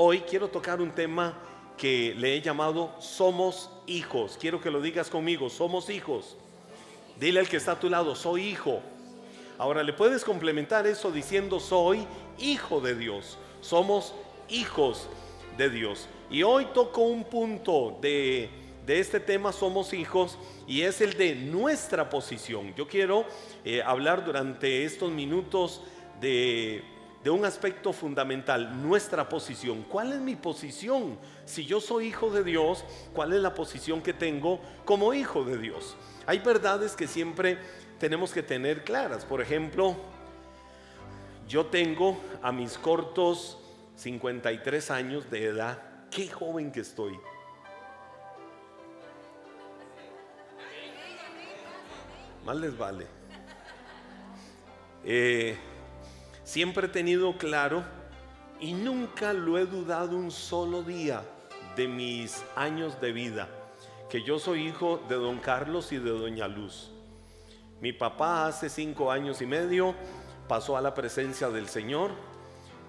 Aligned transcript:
Hoy 0.00 0.20
quiero 0.20 0.46
tocar 0.46 0.80
un 0.80 0.92
tema 0.92 1.36
que 1.76 2.14
le 2.16 2.36
he 2.36 2.40
llamado 2.40 2.94
Somos 3.00 3.68
hijos. 3.88 4.38
Quiero 4.40 4.60
que 4.60 4.70
lo 4.70 4.80
digas 4.80 5.10
conmigo, 5.10 5.50
somos 5.50 5.90
hijos. 5.90 6.36
Dile 7.18 7.40
al 7.40 7.48
que 7.48 7.56
está 7.56 7.72
a 7.72 7.80
tu 7.80 7.90
lado, 7.90 8.14
soy 8.14 8.44
hijo. 8.44 8.80
Ahora 9.58 9.82
le 9.82 9.92
puedes 9.92 10.22
complementar 10.22 10.86
eso 10.86 11.10
diciendo, 11.10 11.58
soy 11.58 12.06
hijo 12.38 12.80
de 12.80 12.94
Dios. 12.94 13.38
Somos 13.60 14.14
hijos 14.48 15.08
de 15.56 15.68
Dios. 15.68 16.06
Y 16.30 16.44
hoy 16.44 16.68
toco 16.72 17.00
un 17.00 17.24
punto 17.24 17.98
de, 18.00 18.50
de 18.86 19.00
este 19.00 19.18
tema, 19.18 19.52
somos 19.52 19.92
hijos, 19.92 20.38
y 20.68 20.82
es 20.82 21.00
el 21.00 21.14
de 21.14 21.34
nuestra 21.34 22.08
posición. 22.08 22.72
Yo 22.76 22.86
quiero 22.86 23.24
eh, 23.64 23.82
hablar 23.84 24.24
durante 24.24 24.84
estos 24.84 25.10
minutos 25.10 25.82
de 26.20 26.84
de 27.28 27.32
un 27.32 27.44
aspecto 27.44 27.92
fundamental, 27.92 28.80
nuestra 28.82 29.28
posición. 29.28 29.82
¿Cuál 29.82 30.14
es 30.14 30.18
mi 30.18 30.34
posición? 30.34 31.18
Si 31.44 31.66
yo 31.66 31.78
soy 31.78 32.06
hijo 32.06 32.30
de 32.30 32.42
Dios, 32.42 32.86
¿cuál 33.12 33.34
es 33.34 33.42
la 33.42 33.52
posición 33.52 34.00
que 34.00 34.14
tengo 34.14 34.58
como 34.86 35.12
hijo 35.12 35.44
de 35.44 35.58
Dios? 35.58 35.94
Hay 36.24 36.38
verdades 36.38 36.96
que 36.96 37.06
siempre 37.06 37.58
tenemos 37.98 38.32
que 38.32 38.42
tener 38.42 38.82
claras. 38.82 39.26
Por 39.26 39.42
ejemplo, 39.42 39.94
yo 41.46 41.66
tengo 41.66 42.18
a 42.40 42.50
mis 42.50 42.78
cortos 42.78 43.58
53 43.96 44.90
años 44.90 45.30
de 45.30 45.44
edad. 45.44 45.82
Qué 46.10 46.28
joven 46.28 46.72
que 46.72 46.80
estoy. 46.80 47.20
Mal 52.46 52.58
les 52.58 52.78
vale. 52.78 53.06
Eh, 55.04 55.58
Siempre 56.48 56.86
he 56.86 56.88
tenido 56.88 57.36
claro 57.36 57.84
y 58.58 58.72
nunca 58.72 59.34
lo 59.34 59.58
he 59.58 59.66
dudado 59.66 60.16
un 60.16 60.30
solo 60.30 60.82
día 60.82 61.22
de 61.76 61.86
mis 61.86 62.42
años 62.56 62.98
de 63.02 63.12
vida, 63.12 63.48
que 64.08 64.22
yo 64.22 64.38
soy 64.38 64.66
hijo 64.66 64.98
de 65.10 65.16
don 65.16 65.40
Carlos 65.40 65.92
y 65.92 65.98
de 65.98 66.08
doña 66.08 66.48
Luz. 66.48 66.90
Mi 67.82 67.92
papá 67.92 68.46
hace 68.46 68.70
cinco 68.70 69.12
años 69.12 69.42
y 69.42 69.46
medio 69.46 69.94
pasó 70.48 70.78
a 70.78 70.80
la 70.80 70.94
presencia 70.94 71.50
del 71.50 71.68
Señor. 71.68 72.12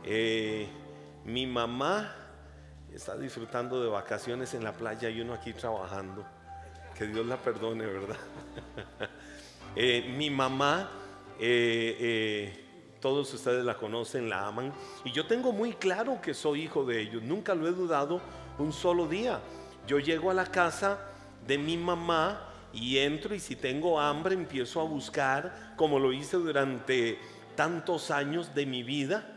Eh, 0.06 0.70
mi 1.26 1.46
mamá 1.46 2.16
está 2.94 3.18
disfrutando 3.18 3.84
de 3.84 3.90
vacaciones 3.90 4.54
en 4.54 4.64
la 4.64 4.72
playa 4.72 5.10
y 5.10 5.20
uno 5.20 5.34
aquí 5.34 5.52
trabajando. 5.52 6.26
Que 6.98 7.08
Dios 7.08 7.26
la 7.26 7.36
perdone, 7.36 7.86
¿verdad? 7.86 8.18
Eh, 9.76 10.16
mi 10.18 10.32
mamá 10.32 10.90
eh, 11.40 12.69
todos 13.00 13.34
ustedes 13.34 13.64
la 13.64 13.78
conocen, 13.78 14.30
la 14.30 14.48
aman. 14.48 14.74
Y 15.06 15.12
yo 15.12 15.26
tengo 15.26 15.52
muy 15.52 15.74
claro 15.74 16.22
que 16.22 16.34
soy 16.34 16.64
hijo 16.64 16.86
de 16.86 17.02
ellos. 17.02 17.24
Nunca 17.24 17.56
lo 17.56 17.68
he 17.68 17.72
dudado 17.72 18.22
un 18.58 18.74
solo 18.74 19.08
día. 19.08 19.40
Yo 19.88 20.00
llego 20.00 20.32
a 20.32 20.34
la 20.34 20.46
casa 20.46 21.00
de 21.48 21.58
mi 21.58 21.78
mamá 21.78 22.46
y 22.74 22.98
entro 22.98 23.34
y 23.34 23.40
si 23.40 23.56
tengo 23.56 24.00
hambre 24.00 24.36
empiezo 24.36 24.82
a 24.82 24.84
buscar, 24.84 25.74
como 25.76 26.00
lo 26.00 26.14
hice 26.14 26.38
durante 26.38 27.18
tantos 27.56 28.12
años 28.12 28.54
de 28.54 28.66
mi 28.66 28.84
vida. 28.84 29.36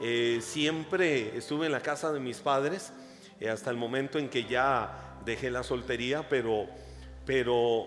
Eh, 0.00 0.40
siempre 0.42 1.36
estuve 1.36 1.66
en 1.66 1.72
la 1.72 1.80
casa 1.80 2.12
de 2.12 2.18
mis 2.18 2.38
padres 2.38 2.92
eh, 3.38 3.48
hasta 3.48 3.70
el 3.70 3.76
momento 3.76 4.18
en 4.18 4.28
que 4.28 4.44
ya 4.44 5.18
dejé 5.24 5.50
la 5.50 5.62
soltería, 5.62 6.28
pero, 6.28 6.66
pero 7.24 7.86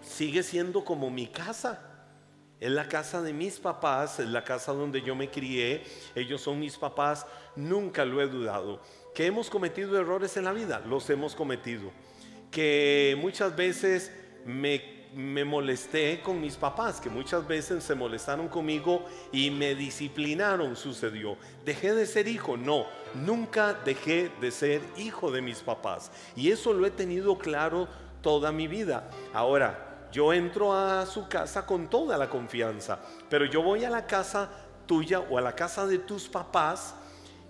sigue 0.00 0.42
siendo 0.42 0.84
como 0.84 1.10
mi 1.10 1.28
casa. 1.28 1.93
Es 2.60 2.70
la 2.70 2.88
casa 2.88 3.20
de 3.20 3.32
mis 3.32 3.58
papás, 3.58 4.20
es 4.20 4.28
la 4.28 4.44
casa 4.44 4.72
donde 4.72 5.02
yo 5.02 5.14
me 5.14 5.28
crié, 5.28 5.82
ellos 6.14 6.40
son 6.40 6.60
mis 6.60 6.76
papás, 6.76 7.26
nunca 7.56 8.04
lo 8.04 8.22
he 8.22 8.26
dudado. 8.26 8.80
Que 9.14 9.26
hemos 9.26 9.50
cometido 9.50 9.98
errores 9.98 10.36
en 10.36 10.44
la 10.44 10.52
vida, 10.52 10.80
los 10.86 11.08
hemos 11.10 11.34
cometido. 11.34 11.90
Que 12.50 13.16
muchas 13.20 13.54
veces 13.54 14.12
me, 14.46 15.08
me 15.14 15.44
molesté 15.44 16.20
con 16.20 16.40
mis 16.40 16.56
papás, 16.56 17.00
que 17.00 17.10
muchas 17.10 17.46
veces 17.46 17.82
se 17.82 17.94
molestaron 17.94 18.48
conmigo 18.48 19.04
y 19.32 19.50
me 19.50 19.74
disciplinaron, 19.74 20.76
sucedió. 20.76 21.36
¿Dejé 21.64 21.92
de 21.92 22.06
ser 22.06 22.28
hijo? 22.28 22.56
No, 22.56 22.86
nunca 23.14 23.74
dejé 23.84 24.30
de 24.40 24.50
ser 24.50 24.80
hijo 24.96 25.30
de 25.30 25.42
mis 25.42 25.58
papás. 25.58 26.10
Y 26.36 26.50
eso 26.50 26.72
lo 26.72 26.86
he 26.86 26.90
tenido 26.90 27.36
claro 27.36 27.88
toda 28.22 28.52
mi 28.52 28.68
vida. 28.68 29.10
Ahora, 29.32 29.93
yo 30.14 30.32
entro 30.32 30.72
a 30.72 31.04
su 31.06 31.26
casa 31.26 31.66
con 31.66 31.90
toda 31.90 32.16
la 32.16 32.30
confianza, 32.30 33.00
pero 33.28 33.46
yo 33.46 33.62
voy 33.62 33.84
a 33.84 33.90
la 33.90 34.06
casa 34.06 34.48
tuya 34.86 35.18
o 35.18 35.38
a 35.38 35.40
la 35.40 35.56
casa 35.56 35.88
de 35.88 35.98
tus 35.98 36.28
papás 36.28 36.94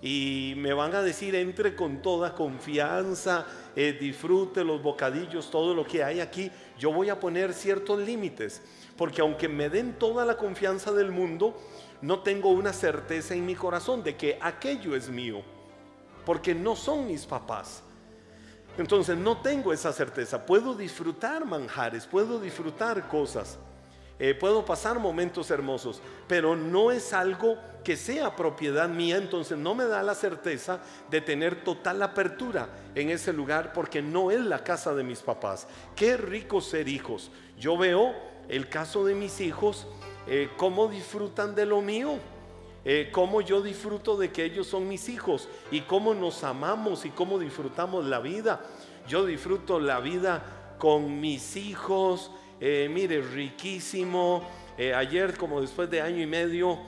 y 0.01 0.55
me 0.57 0.73
van 0.73 0.95
a 0.95 1.03
decir 1.03 1.35
entre 1.35 1.75
con 1.75 2.01
toda 2.01 2.33
confianza, 2.33 3.45
eh, 3.75 3.95
disfrute 3.99 4.63
los 4.63 4.81
bocadillos, 4.81 5.51
todo 5.51 5.75
lo 5.75 5.85
que 5.85 6.03
hay 6.03 6.19
aquí. 6.19 6.51
Yo 6.79 6.91
voy 6.91 7.09
a 7.09 7.19
poner 7.19 7.53
ciertos 7.53 7.99
límites, 7.99 8.63
porque 8.97 9.21
aunque 9.21 9.47
me 9.47 9.69
den 9.69 9.99
toda 9.99 10.25
la 10.25 10.35
confianza 10.35 10.91
del 10.91 11.11
mundo, 11.11 11.55
no 12.01 12.21
tengo 12.21 12.49
una 12.49 12.73
certeza 12.73 13.35
en 13.35 13.45
mi 13.45 13.53
corazón 13.53 14.03
de 14.03 14.17
que 14.17 14.39
aquello 14.41 14.95
es 14.95 15.07
mío, 15.07 15.43
porque 16.25 16.55
no 16.55 16.75
son 16.75 17.05
mis 17.05 17.27
papás. 17.27 17.83
Entonces 18.77 19.17
no 19.17 19.37
tengo 19.37 19.71
esa 19.71 19.93
certeza. 19.93 20.45
Puedo 20.45 20.75
disfrutar 20.75 21.45
manjares, 21.45 22.05
puedo 22.05 22.39
disfrutar 22.39 23.07
cosas, 23.07 23.57
eh, 24.19 24.33
puedo 24.33 24.65
pasar 24.65 24.99
momentos 24.99 25.49
hermosos, 25.51 26.01
pero 26.27 26.55
no 26.55 26.91
es 26.91 27.13
algo 27.13 27.57
que 27.83 27.95
sea 27.95 28.35
propiedad 28.35 28.89
mía, 28.89 29.17
entonces 29.17 29.57
no 29.57 29.75
me 29.75 29.85
da 29.85 30.01
la 30.03 30.15
certeza 30.15 30.79
de 31.09 31.21
tener 31.21 31.63
total 31.63 32.01
apertura 32.01 32.67
en 32.95 33.09
ese 33.09 33.31
lugar 33.31 33.73
porque 33.73 34.01
no 34.01 34.31
es 34.31 34.39
la 34.41 34.63
casa 34.63 34.93
de 34.95 35.03
mis 35.03 35.19
papás. 35.19 35.67
Qué 35.95 36.17
rico 36.17 36.61
ser 36.61 36.87
hijos. 36.87 37.31
Yo 37.59 37.77
veo 37.77 38.13
el 38.49 38.69
caso 38.69 39.05
de 39.05 39.15
mis 39.15 39.39
hijos, 39.39 39.87
eh, 40.27 40.49
cómo 40.57 40.87
disfrutan 40.87 41.55
de 41.55 41.65
lo 41.65 41.81
mío. 41.81 42.17
Eh, 42.87 43.09
cómo 43.11 43.41
yo 43.41 43.63
disfruto 43.63 44.15
de 44.15 44.31
que 44.31 44.43
ellos 44.45 44.67
son 44.67 44.87
mis 44.87 45.09
hijos 45.09 45.49
y 45.71 45.81
cómo 45.81 46.13
nos 46.13 46.43
amamos 46.43 47.03
y 47.05 47.09
cómo 47.09 47.39
disfrutamos 47.39 48.05
la 48.05 48.19
vida. 48.19 48.61
Yo 49.07 49.25
disfruto 49.25 49.79
la 49.79 49.99
vida 49.99 50.75
con 50.77 51.19
mis 51.19 51.55
hijos, 51.55 52.29
eh, 52.59 52.87
mire, 52.91 53.21
riquísimo. 53.21 54.47
Eh, 54.77 54.93
ayer, 54.93 55.35
como 55.35 55.61
después 55.61 55.89
de 55.89 56.01
año 56.01 56.21
y 56.21 56.27
medio, 56.27 56.79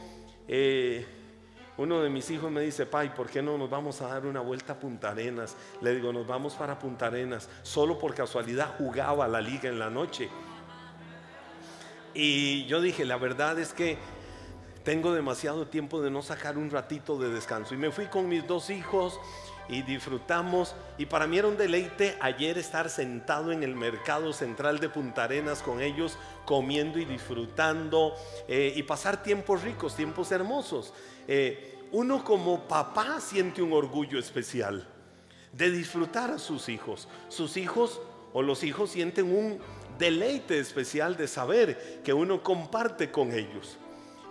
uno 1.77 2.01
de 2.01 2.09
mis 2.09 2.29
hijos 2.29 2.51
me 2.51 2.61
dice, 2.61 2.85
Pai, 2.85 3.13
¿por 3.13 3.27
qué 3.27 3.41
no 3.41 3.57
nos 3.57 3.69
vamos 3.69 3.99
a 4.01 4.07
dar 4.07 4.25
una 4.27 4.41
vuelta 4.41 4.73
a 4.73 4.79
Punta 4.79 5.09
Arenas? 5.09 5.57
Le 5.81 5.95
digo, 5.95 6.13
nos 6.13 6.27
vamos 6.27 6.53
para 6.53 6.77
Punta 6.77 7.07
Arenas. 7.07 7.49
Solo 7.63 7.97
por 7.97 8.13
casualidad 8.13 8.75
jugaba 8.77 9.27
la 9.27 9.41
liga 9.41 9.67
en 9.67 9.79
la 9.79 9.89
noche. 9.89 10.29
Y 12.13 12.65
yo 12.65 12.81
dije, 12.81 13.03
la 13.03 13.17
verdad 13.17 13.59
es 13.59 13.73
que 13.73 13.97
tengo 14.87 15.13
demasiado 15.13 15.67
tiempo 15.67 16.01
de 16.01 16.09
no 16.09 16.21
sacar 16.21 16.57
un 16.57 16.71
ratito 16.71 17.19
de 17.19 17.29
descanso. 17.29 17.73
Y 17.73 17.77
me 17.77 17.91
fui 17.91 18.05
con 18.05 18.29
mis 18.29 18.47
dos 18.47 18.69
hijos 18.69 19.19
y 19.67 19.81
disfrutamos. 19.81 20.75
Y 20.97 21.07
para 21.07 21.27
mí 21.27 21.37
era 21.37 21.49
un 21.49 21.57
deleite 21.57 22.15
ayer 22.21 22.57
estar 22.57 22.89
sentado 22.89 23.51
en 23.51 23.63
el 23.63 23.75
mercado 23.75 24.31
central 24.31 24.79
de 24.79 24.87
Punta 24.87 25.25
Arenas 25.25 25.61
con 25.61 25.81
ellos, 25.81 26.17
comiendo 26.45 26.99
y 26.99 27.03
disfrutando 27.03 28.15
eh, 28.47 28.71
y 28.77 28.83
pasar 28.83 29.21
tiempos 29.21 29.61
ricos, 29.63 29.93
tiempos 29.93 30.31
hermosos. 30.31 30.93
Eh, 31.27 31.79
uno 31.91 32.23
como 32.23 32.65
papá 32.65 33.19
siente 33.19 33.61
un 33.61 33.73
orgullo 33.73 34.17
especial 34.17 34.87
de 35.51 35.69
disfrutar 35.69 36.31
a 36.31 36.39
sus 36.39 36.69
hijos. 36.69 37.09
Sus 37.27 37.57
hijos 37.57 37.99
o 38.31 38.41
los 38.41 38.63
hijos 38.63 38.91
sienten 38.91 39.35
un 39.35 39.59
deleite 39.99 40.57
especial 40.57 41.17
de 41.17 41.27
saber 41.27 41.99
que 42.05 42.13
uno 42.13 42.41
comparte 42.41 43.11
con 43.11 43.33
ellos. 43.33 43.77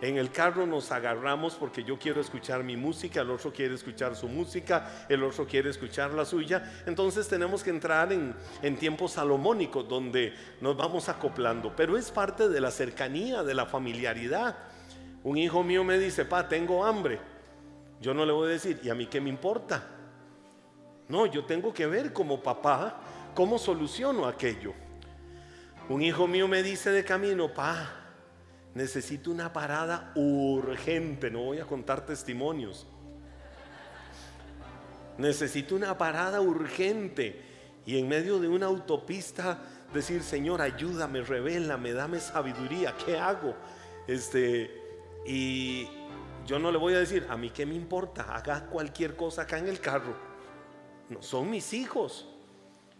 En 0.02 0.18
el 0.18 0.30
carro 0.30 0.66
nos 0.66 0.92
agarramos 0.92 1.54
porque 1.54 1.82
yo 1.82 1.98
quiero 1.98 2.20
escuchar 2.20 2.62
mi 2.62 2.76
música, 2.76 3.22
el 3.22 3.30
otro 3.30 3.50
quiere 3.50 3.74
escuchar 3.74 4.14
su 4.14 4.28
música, 4.28 5.06
el 5.08 5.22
otro 5.22 5.46
quiere 5.46 5.70
escuchar 5.70 6.12
la 6.12 6.26
suya. 6.26 6.82
Entonces 6.84 7.26
tenemos 7.28 7.64
que 7.64 7.70
entrar 7.70 8.12
en, 8.12 8.34
en 8.60 8.76
tiempos 8.76 9.12
salomónicos 9.12 9.88
donde 9.88 10.34
nos 10.60 10.76
vamos 10.76 11.08
acoplando. 11.08 11.74
Pero 11.74 11.96
es 11.96 12.10
parte 12.10 12.50
de 12.50 12.60
la 12.60 12.70
cercanía, 12.70 13.42
de 13.42 13.54
la 13.54 13.64
familiaridad. 13.64 14.56
Un 15.24 15.38
hijo 15.38 15.62
mío 15.62 15.82
me 15.82 15.98
dice, 15.98 16.26
pa, 16.26 16.46
tengo 16.46 16.84
hambre. 16.84 17.18
Yo 18.00 18.12
no 18.12 18.26
le 18.26 18.32
voy 18.32 18.48
a 18.48 18.52
decir, 18.52 18.78
¿y 18.82 18.90
a 18.90 18.94
mí 18.94 19.06
qué 19.06 19.22
me 19.22 19.30
importa? 19.30 19.82
No, 21.08 21.24
yo 21.24 21.46
tengo 21.46 21.72
que 21.72 21.86
ver 21.86 22.12
como 22.12 22.42
papá 22.42 23.00
cómo 23.34 23.58
soluciono 23.58 24.26
aquello. 24.26 24.74
Un 25.88 26.02
hijo 26.02 26.26
mío 26.26 26.48
me 26.48 26.62
dice 26.62 26.90
de 26.90 27.02
camino, 27.02 27.52
pa, 27.54 28.05
necesito 28.76 29.30
una 29.30 29.54
parada 29.54 30.12
urgente, 30.16 31.30
no 31.30 31.44
voy 31.44 31.58
a 31.58 31.64
contar 31.64 32.04
testimonios. 32.04 32.86
Necesito 35.16 35.74
una 35.74 35.96
parada 35.96 36.42
urgente 36.42 37.40
y 37.86 37.98
en 37.98 38.06
medio 38.06 38.38
de 38.38 38.48
una 38.48 38.66
autopista 38.66 39.60
decir, 39.94 40.22
Señor, 40.22 40.60
ayúdame, 40.60 41.22
revélame, 41.22 41.94
dame 41.94 42.20
sabiduría, 42.20 42.94
¿qué 43.02 43.16
hago? 43.16 43.54
Este, 44.06 44.70
y 45.24 45.88
yo 46.46 46.58
no 46.58 46.70
le 46.70 46.76
voy 46.76 46.92
a 46.92 46.98
decir, 46.98 47.26
a 47.30 47.36
mí 47.38 47.48
qué 47.48 47.64
me 47.64 47.74
importa, 47.74 48.24
haga 48.36 48.66
cualquier 48.66 49.16
cosa 49.16 49.42
acá 49.42 49.56
en 49.56 49.68
el 49.68 49.80
carro. 49.80 50.14
No, 51.08 51.22
son 51.22 51.48
mis 51.48 51.72
hijos. 51.72 52.28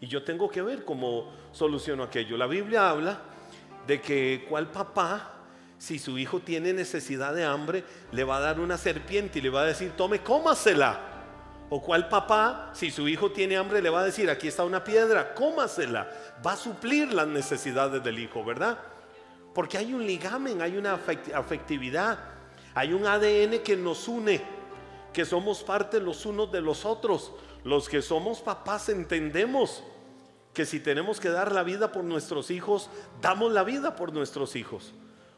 Y 0.01 0.07
yo 0.07 0.23
tengo 0.23 0.49
que 0.49 0.63
ver 0.63 0.83
cómo 0.83 1.31
soluciono 1.51 2.01
aquello. 2.01 2.35
La 2.35 2.47
Biblia 2.47 2.89
habla 2.89 3.21
de 3.85 4.01
que 4.01 4.43
cuál 4.49 4.71
papá, 4.71 5.36
si 5.77 5.99
su 5.99 6.17
hijo 6.17 6.39
tiene 6.39 6.73
necesidad 6.73 7.33
de 7.33 7.45
hambre, 7.45 7.83
le 8.11 8.23
va 8.23 8.37
a 8.37 8.41
dar 8.41 8.59
una 8.59 8.77
serpiente 8.77 9.39
y 9.39 9.41
le 9.41 9.49
va 9.49 9.61
a 9.61 9.65
decir, 9.65 9.91
tome, 9.95 10.23
cómasela. 10.23 10.99
O 11.69 11.81
cuál 11.81 12.07
papá, 12.07 12.71
si 12.73 12.89
su 12.89 13.07
hijo 13.07 13.31
tiene 13.31 13.57
hambre, 13.57 13.81
le 13.81 13.89
va 13.89 13.99
a 13.99 14.05
decir, 14.05 14.29
aquí 14.29 14.47
está 14.47 14.63
una 14.63 14.83
piedra, 14.83 15.35
cómasela. 15.35 16.09
Va 16.45 16.53
a 16.53 16.57
suplir 16.57 17.13
las 17.13 17.27
necesidades 17.27 18.03
del 18.03 18.19
hijo, 18.19 18.43
¿verdad? 18.43 18.79
Porque 19.53 19.77
hay 19.77 19.93
un 19.93 20.05
ligamen, 20.05 20.61
hay 20.61 20.77
una 20.77 20.99
afectividad, 21.33 22.19
hay 22.73 22.93
un 22.93 23.05
ADN 23.05 23.59
que 23.63 23.75
nos 23.75 24.07
une, 24.07 24.41
que 25.13 25.25
somos 25.25 25.63
parte 25.63 25.99
los 25.99 26.25
unos 26.25 26.51
de 26.51 26.61
los 26.61 26.85
otros. 26.85 27.33
Los 27.63 27.89
que 27.89 28.01
somos 28.01 28.39
papás 28.39 28.87
entendemos 28.89 29.83
que 30.53 30.65
si 30.65 30.79
tenemos 30.79 31.19
que 31.19 31.29
dar 31.29 31.51
la 31.51 31.63
vida 31.63 31.91
por 31.91 32.03
nuestros 32.03 32.49
hijos, 32.49 32.89
damos 33.21 33.51
la 33.51 33.63
vida 33.63 33.95
por 33.95 34.13
nuestros 34.13 34.55
hijos. 34.55 34.93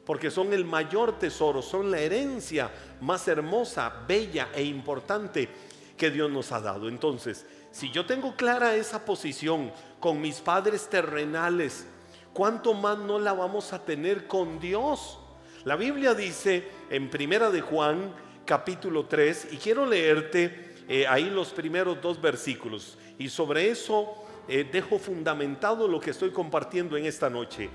Porque 0.10 0.32
son 0.32 0.54
el 0.54 0.66
mayor 0.66 1.20
tesoro, 1.20 1.62
son 1.62 1.92
la 1.92 2.00
herencia 2.00 2.72
más 3.00 3.28
hermosa, 3.28 3.94
bella 4.08 4.50
e 4.56 4.64
importante 4.64 5.48
que 5.96 6.10
Dios 6.10 6.32
nos 6.32 6.52
ha 6.52 6.60
dado. 6.60 6.90
Entonces, 6.90 7.46
si 7.70 7.92
yo 7.92 8.08
tengo 8.08 8.36
clara 8.36 8.76
esa 8.76 9.06
posición 9.06 9.72
con 10.00 10.20
mis 10.20 10.40
padres 10.40 10.90
terrenales, 10.90 11.86
¿cuánto 12.34 12.74
más 12.74 12.98
no 12.98 13.20
la 13.20 13.34
vamos 13.34 13.72
a 13.72 13.86
tener 13.86 14.26
con 14.26 14.60
Dios? 14.60 15.20
La 15.64 15.76
Biblia 15.76 16.16
dice 16.16 16.68
en 16.90 17.12
Primera 17.12 17.52
de 17.52 17.62
Juan, 17.62 18.12
capítulo 18.46 19.06
3, 19.06 19.50
y 19.52 19.58
quiero 19.58 19.86
leerte 19.86 20.74
eh, 20.88 21.06
ahí 21.06 21.30
los 21.30 21.50
primeros 21.50 22.02
dos 22.02 22.20
versículos, 22.20 22.98
y 23.20 23.30
sobre 23.30 23.70
eso 23.70 24.16
eh, 24.48 24.68
dejo 24.72 24.98
fundamentado 24.98 25.88
lo 25.88 26.00
que 26.00 26.10
estoy 26.10 26.32
compartiendo 26.32 26.98
en 26.98 27.06
esta 27.06 27.30
noche. 27.30 27.70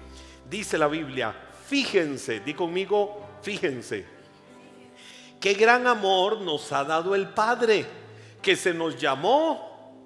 Dice 0.51 0.77
la 0.77 0.89
Biblia, 0.89 1.53
fíjense, 1.67 2.41
di 2.41 2.55
conmigo, 2.55 3.21
fíjense, 3.43 4.05
qué 5.41 5.55
gran 5.55 5.87
amor 5.87 6.41
nos 6.41 6.73
ha 6.73 6.85
dado 6.85 7.15
el 7.15 7.29
Padre 7.29 7.87
que 8.43 8.57
se 8.57 8.75
nos 8.75 8.97
llamó 8.97 9.97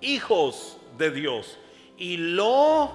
hijos 0.00 0.78
de 0.96 1.10
Dios 1.10 1.58
y 1.96 2.16
lo 2.16 2.90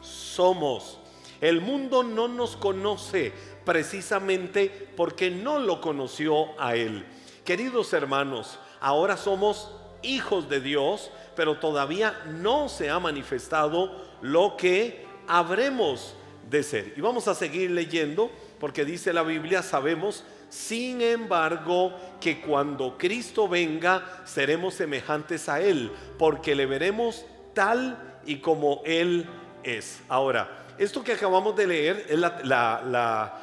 somos. 0.00 0.98
El 1.40 1.60
mundo 1.60 2.02
no 2.02 2.28
nos 2.28 2.56
conoce 2.56 3.32
precisamente 3.64 4.88
porque 4.96 5.30
no 5.30 5.58
lo 5.58 5.80
conoció 5.80 6.60
a 6.60 6.76
Él. 6.76 7.04
Queridos 7.44 7.92
hermanos, 7.92 8.58
ahora 8.80 9.16
somos 9.16 9.70
hijos 10.02 10.48
de 10.48 10.60
Dios, 10.60 11.10
pero 11.34 11.58
todavía 11.58 12.22
no 12.26 12.68
se 12.68 12.90
ha 12.90 12.98
manifestado 12.98 13.90
lo 14.20 14.56
que 14.56 15.06
habremos 15.26 16.14
ser. 16.62 16.94
Y 16.96 17.00
vamos 17.00 17.28
a 17.28 17.34
seguir 17.34 17.70
leyendo 17.70 18.30
porque 18.60 18.84
dice 18.84 19.12
la 19.12 19.22
Biblia, 19.22 19.62
sabemos 19.62 20.24
sin 20.54 21.02
embargo, 21.02 21.92
que 22.20 22.40
cuando 22.40 22.96
Cristo 22.96 23.48
venga, 23.48 24.22
seremos 24.24 24.74
semejantes 24.74 25.48
a 25.48 25.60
Él, 25.60 25.90
porque 26.16 26.54
le 26.54 26.64
veremos 26.66 27.26
tal 27.54 28.20
y 28.24 28.36
como 28.36 28.80
Él 28.84 29.26
es. 29.64 30.00
Ahora, 30.08 30.64
esto 30.78 31.02
que 31.02 31.12
acabamos 31.12 31.56
de 31.56 31.66
leer 31.66 32.06
es 32.08 32.18
la, 32.18 33.40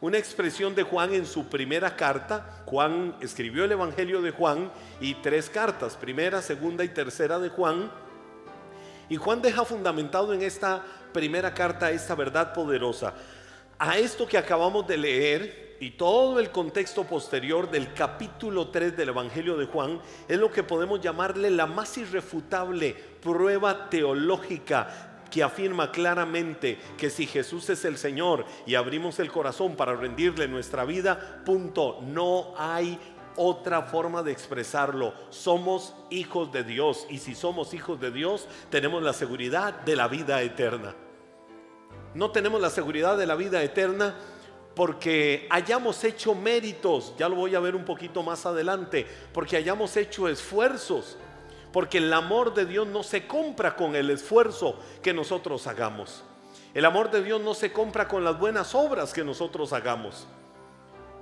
una 0.00 0.16
expresión 0.16 0.74
de 0.74 0.82
Juan 0.82 1.12
en 1.12 1.26
su 1.26 1.46
primera 1.46 1.94
carta. 1.94 2.62
Juan 2.64 3.14
escribió 3.20 3.64
el 3.64 3.72
Evangelio 3.72 4.22
de 4.22 4.30
Juan 4.30 4.72
y 4.98 5.12
tres 5.16 5.50
cartas, 5.50 5.94
primera, 5.94 6.40
segunda 6.40 6.84
y 6.84 6.88
tercera 6.88 7.38
de 7.38 7.50
Juan. 7.50 7.92
Y 9.10 9.16
Juan 9.16 9.42
deja 9.42 9.66
fundamentado 9.66 10.32
en 10.32 10.40
esta 10.40 10.84
primera 11.12 11.52
carta 11.54 11.90
esta 11.90 12.14
verdad 12.14 12.52
poderosa. 12.52 13.14
A 13.78 13.98
esto 13.98 14.26
que 14.26 14.38
acabamos 14.38 14.86
de 14.86 14.96
leer 14.98 15.76
y 15.80 15.92
todo 15.92 16.38
el 16.38 16.50
contexto 16.50 17.04
posterior 17.04 17.70
del 17.70 17.94
capítulo 17.94 18.68
3 18.68 18.96
del 18.96 19.08
Evangelio 19.08 19.56
de 19.56 19.64
Juan 19.64 20.00
es 20.28 20.38
lo 20.38 20.50
que 20.50 20.62
podemos 20.62 21.00
llamarle 21.00 21.50
la 21.50 21.66
más 21.66 21.96
irrefutable 21.96 22.94
prueba 23.22 23.88
teológica 23.88 25.10
que 25.30 25.42
afirma 25.42 25.90
claramente 25.90 26.78
que 26.98 27.08
si 27.08 27.26
Jesús 27.26 27.70
es 27.70 27.84
el 27.84 27.96
Señor 27.96 28.44
y 28.66 28.74
abrimos 28.74 29.18
el 29.20 29.30
corazón 29.30 29.76
para 29.76 29.94
rendirle 29.94 30.48
nuestra 30.48 30.84
vida, 30.84 31.40
punto, 31.46 32.00
no 32.02 32.52
hay 32.58 32.98
otra 33.42 33.80
forma 33.82 34.22
de 34.22 34.32
expresarlo. 34.32 35.14
Somos 35.30 35.94
hijos 36.10 36.52
de 36.52 36.62
Dios 36.62 37.06
y 37.08 37.18
si 37.18 37.34
somos 37.34 37.72
hijos 37.72 37.98
de 37.98 38.10
Dios 38.10 38.46
tenemos 38.68 39.02
la 39.02 39.14
seguridad 39.14 39.72
de 39.80 39.96
la 39.96 40.08
vida 40.08 40.42
eterna. 40.42 40.94
No 42.14 42.32
tenemos 42.32 42.60
la 42.60 42.68
seguridad 42.68 43.16
de 43.16 43.26
la 43.26 43.36
vida 43.36 43.62
eterna 43.62 44.14
porque 44.74 45.46
hayamos 45.48 46.04
hecho 46.04 46.34
méritos, 46.34 47.14
ya 47.18 47.30
lo 47.30 47.36
voy 47.36 47.54
a 47.54 47.60
ver 47.60 47.74
un 47.74 47.86
poquito 47.86 48.22
más 48.22 48.44
adelante, 48.44 49.06
porque 49.32 49.56
hayamos 49.56 49.96
hecho 49.96 50.28
esfuerzos, 50.28 51.16
porque 51.72 51.96
el 51.96 52.12
amor 52.12 52.52
de 52.52 52.66
Dios 52.66 52.86
no 52.86 53.02
se 53.02 53.26
compra 53.26 53.74
con 53.74 53.96
el 53.96 54.10
esfuerzo 54.10 54.78
que 55.02 55.14
nosotros 55.14 55.66
hagamos. 55.66 56.24
El 56.74 56.84
amor 56.84 57.10
de 57.10 57.22
Dios 57.22 57.40
no 57.40 57.54
se 57.54 57.72
compra 57.72 58.06
con 58.06 58.22
las 58.22 58.38
buenas 58.38 58.74
obras 58.74 59.14
que 59.14 59.24
nosotros 59.24 59.72
hagamos. 59.72 60.26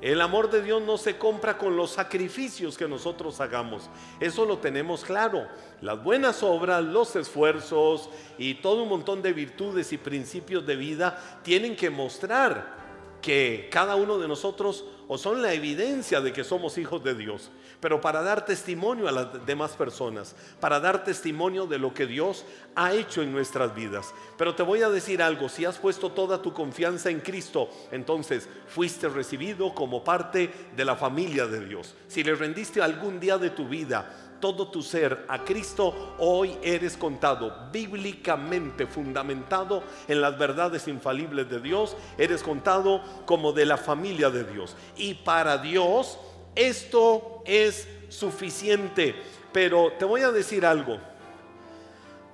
El 0.00 0.20
amor 0.20 0.48
de 0.50 0.62
Dios 0.62 0.80
no 0.82 0.96
se 0.96 1.18
compra 1.18 1.58
con 1.58 1.76
los 1.76 1.90
sacrificios 1.90 2.78
que 2.78 2.86
nosotros 2.86 3.40
hagamos. 3.40 3.90
Eso 4.20 4.44
lo 4.44 4.58
tenemos 4.58 5.04
claro. 5.04 5.48
Las 5.80 6.02
buenas 6.02 6.44
obras, 6.44 6.84
los 6.84 7.16
esfuerzos 7.16 8.08
y 8.38 8.54
todo 8.54 8.84
un 8.84 8.88
montón 8.90 9.22
de 9.22 9.32
virtudes 9.32 9.92
y 9.92 9.98
principios 9.98 10.64
de 10.64 10.76
vida 10.76 11.40
tienen 11.42 11.74
que 11.74 11.90
mostrar 11.90 12.78
que 13.20 13.68
cada 13.72 13.96
uno 13.96 14.18
de 14.18 14.28
nosotros 14.28 14.84
o 15.08 15.18
son 15.18 15.42
la 15.42 15.52
evidencia 15.52 16.20
de 16.20 16.32
que 16.32 16.44
somos 16.44 16.78
hijos 16.78 17.02
de 17.02 17.14
Dios, 17.14 17.50
pero 17.80 18.00
para 18.00 18.22
dar 18.22 18.44
testimonio 18.44 19.08
a 19.08 19.12
las 19.12 19.46
demás 19.46 19.72
personas, 19.72 20.34
para 20.60 20.80
dar 20.80 21.04
testimonio 21.04 21.66
de 21.66 21.78
lo 21.78 21.94
que 21.94 22.06
Dios 22.06 22.44
ha 22.74 22.92
hecho 22.92 23.22
en 23.22 23.32
nuestras 23.32 23.74
vidas. 23.74 24.12
Pero 24.36 24.54
te 24.54 24.62
voy 24.62 24.82
a 24.82 24.88
decir 24.88 25.22
algo, 25.22 25.48
si 25.48 25.64
has 25.64 25.78
puesto 25.78 26.10
toda 26.10 26.42
tu 26.42 26.52
confianza 26.52 27.10
en 27.10 27.20
Cristo, 27.20 27.68
entonces 27.90 28.48
fuiste 28.68 29.08
recibido 29.08 29.74
como 29.74 30.02
parte 30.02 30.50
de 30.76 30.84
la 30.84 30.96
familia 30.96 31.46
de 31.46 31.64
Dios. 31.64 31.94
Si 32.08 32.24
le 32.24 32.34
rendiste 32.34 32.82
algún 32.82 33.20
día 33.20 33.38
de 33.38 33.50
tu 33.50 33.68
vida, 33.68 34.28
todo 34.40 34.68
tu 34.68 34.82
ser 34.82 35.24
a 35.28 35.44
Cristo, 35.44 36.14
hoy 36.18 36.56
eres 36.62 36.96
contado 36.96 37.68
bíblicamente 37.72 38.86
fundamentado 38.86 39.82
en 40.06 40.20
las 40.20 40.38
verdades 40.38 40.86
infalibles 40.88 41.48
de 41.50 41.60
Dios, 41.60 41.96
eres 42.16 42.42
contado 42.42 43.02
como 43.26 43.52
de 43.52 43.66
la 43.66 43.76
familia 43.76 44.30
de 44.30 44.44
Dios. 44.44 44.76
Y 44.96 45.14
para 45.14 45.58
Dios 45.58 46.18
esto 46.58 47.42
es 47.44 47.88
suficiente. 48.08 49.14
Pero 49.52 49.92
te 49.98 50.04
voy 50.04 50.22
a 50.22 50.32
decir 50.32 50.66
algo. 50.66 50.98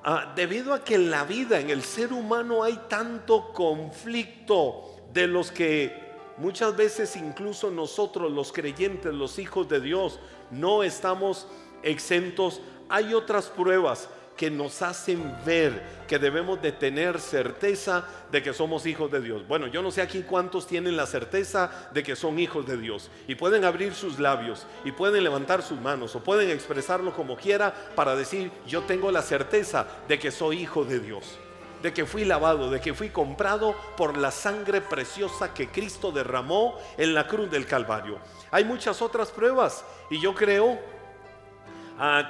Ah, 0.02 0.32
debido 0.34 0.74
a 0.74 0.82
que 0.82 0.96
en 0.96 1.10
la 1.10 1.24
vida, 1.24 1.60
en 1.60 1.70
el 1.70 1.82
ser 1.82 2.12
humano 2.12 2.62
hay 2.62 2.78
tanto 2.88 3.52
conflicto 3.52 4.96
de 5.12 5.26
los 5.26 5.50
que 5.50 6.02
muchas 6.36 6.76
veces 6.76 7.16
incluso 7.16 7.70
nosotros 7.70 8.32
los 8.32 8.52
creyentes, 8.52 9.14
los 9.14 9.38
hijos 9.38 9.68
de 9.68 9.80
Dios, 9.80 10.18
no 10.50 10.82
estamos 10.82 11.46
exentos, 11.82 12.60
hay 12.88 13.14
otras 13.14 13.46
pruebas 13.46 14.08
que 14.36 14.50
nos 14.50 14.82
hacen 14.82 15.34
ver 15.44 16.04
que 16.08 16.18
debemos 16.18 16.60
de 16.60 16.72
tener 16.72 17.20
certeza 17.20 18.04
de 18.30 18.42
que 18.42 18.52
somos 18.52 18.86
hijos 18.86 19.10
de 19.10 19.20
Dios. 19.20 19.46
Bueno, 19.46 19.66
yo 19.66 19.82
no 19.82 19.90
sé 19.90 20.02
aquí 20.02 20.22
cuántos 20.22 20.66
tienen 20.66 20.96
la 20.96 21.06
certeza 21.06 21.88
de 21.92 22.02
que 22.02 22.16
son 22.16 22.38
hijos 22.38 22.66
de 22.66 22.76
Dios 22.76 23.10
y 23.28 23.34
pueden 23.34 23.64
abrir 23.64 23.94
sus 23.94 24.18
labios 24.18 24.66
y 24.84 24.92
pueden 24.92 25.24
levantar 25.24 25.62
sus 25.62 25.80
manos 25.80 26.14
o 26.16 26.22
pueden 26.22 26.50
expresarlo 26.50 27.12
como 27.14 27.36
quiera 27.36 27.74
para 27.94 28.16
decir, 28.16 28.50
yo 28.66 28.82
tengo 28.82 29.10
la 29.10 29.22
certeza 29.22 29.86
de 30.08 30.18
que 30.18 30.30
soy 30.30 30.62
hijo 30.62 30.84
de 30.84 31.00
Dios 31.00 31.38
de 31.84 31.92
que 31.92 32.06
fui 32.06 32.24
lavado, 32.24 32.70
de 32.70 32.80
que 32.80 32.94
fui 32.94 33.10
comprado 33.10 33.76
por 33.98 34.16
la 34.16 34.30
sangre 34.30 34.80
preciosa 34.80 35.52
que 35.52 35.68
Cristo 35.68 36.12
derramó 36.12 36.78
en 36.96 37.12
la 37.12 37.26
cruz 37.26 37.50
del 37.50 37.66
Calvario. 37.66 38.20
Hay 38.50 38.64
muchas 38.64 39.02
otras 39.02 39.30
pruebas 39.30 39.84
y 40.10 40.18
yo 40.18 40.34
creo 40.34 40.78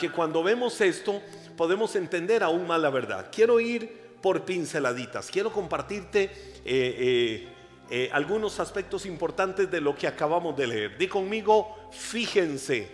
que 0.01 0.11
cuando 0.11 0.43
vemos 0.43 0.81
esto 0.81 1.23
podemos 1.57 1.95
entender 1.97 2.43
aún 2.43 2.67
más 2.67 2.81
la 2.81 2.91
verdad. 2.91 3.29
Quiero 3.33 3.61
ir 3.61 4.05
por 4.21 4.45
pinceladitas, 4.45 5.31
quiero 5.31 5.53
compartirte 5.53 6.25
eh, 6.25 6.31
eh, 6.65 7.49
eh, 7.91 8.11
algunos 8.13 8.59
aspectos 8.59 9.05
importantes 9.05 9.71
de 9.71 9.81
lo 9.81 9.95
que 9.95 10.07
acabamos 10.07 10.57
de 10.57 10.67
leer. 10.67 10.99
Di 10.99 11.09
conmigo, 11.09 11.91
fíjense. 11.93 12.89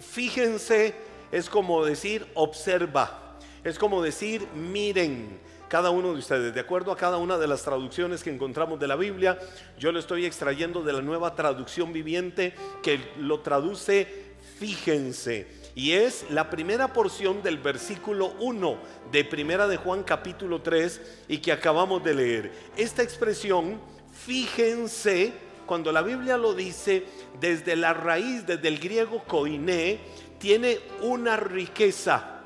fíjense 0.00 0.94
es 1.30 1.50
como 1.50 1.84
decir 1.84 2.26
observa, 2.34 3.36
es 3.62 3.78
como 3.78 4.02
decir 4.02 4.46
miren, 4.54 5.38
cada 5.68 5.90
uno 5.90 6.14
de 6.14 6.20
ustedes, 6.20 6.54
de 6.54 6.60
acuerdo 6.60 6.92
a 6.92 6.96
cada 6.96 7.18
una 7.18 7.36
de 7.36 7.46
las 7.46 7.62
traducciones 7.62 8.22
que 8.22 8.30
encontramos 8.30 8.80
de 8.80 8.88
la 8.88 8.96
Biblia, 8.96 9.38
yo 9.78 9.92
lo 9.92 9.98
estoy 9.98 10.24
extrayendo 10.24 10.82
de 10.82 10.94
la 10.94 11.02
nueva 11.02 11.34
traducción 11.34 11.92
viviente 11.92 12.54
que 12.82 12.98
lo 13.18 13.40
traduce 13.40 14.28
fíjense. 14.58 15.46
Y 15.74 15.92
es 15.92 16.26
la 16.30 16.50
primera 16.50 16.92
porción 16.92 17.42
del 17.42 17.58
versículo 17.58 18.34
1 18.40 18.78
de 19.12 19.24
Primera 19.24 19.68
de 19.68 19.76
Juan 19.76 20.02
capítulo 20.02 20.60
3 20.60 21.00
y 21.28 21.38
que 21.38 21.52
acabamos 21.52 22.02
de 22.02 22.14
leer. 22.14 22.52
Esta 22.76 23.02
expresión, 23.02 23.80
fíjense, 24.12 25.32
cuando 25.66 25.92
la 25.92 26.02
Biblia 26.02 26.36
lo 26.36 26.54
dice 26.54 27.04
desde 27.40 27.76
la 27.76 27.94
raíz, 27.94 28.46
desde 28.46 28.68
el 28.68 28.78
griego 28.78 29.22
koiné, 29.24 30.00
tiene 30.38 30.80
una 31.02 31.36
riqueza 31.36 32.38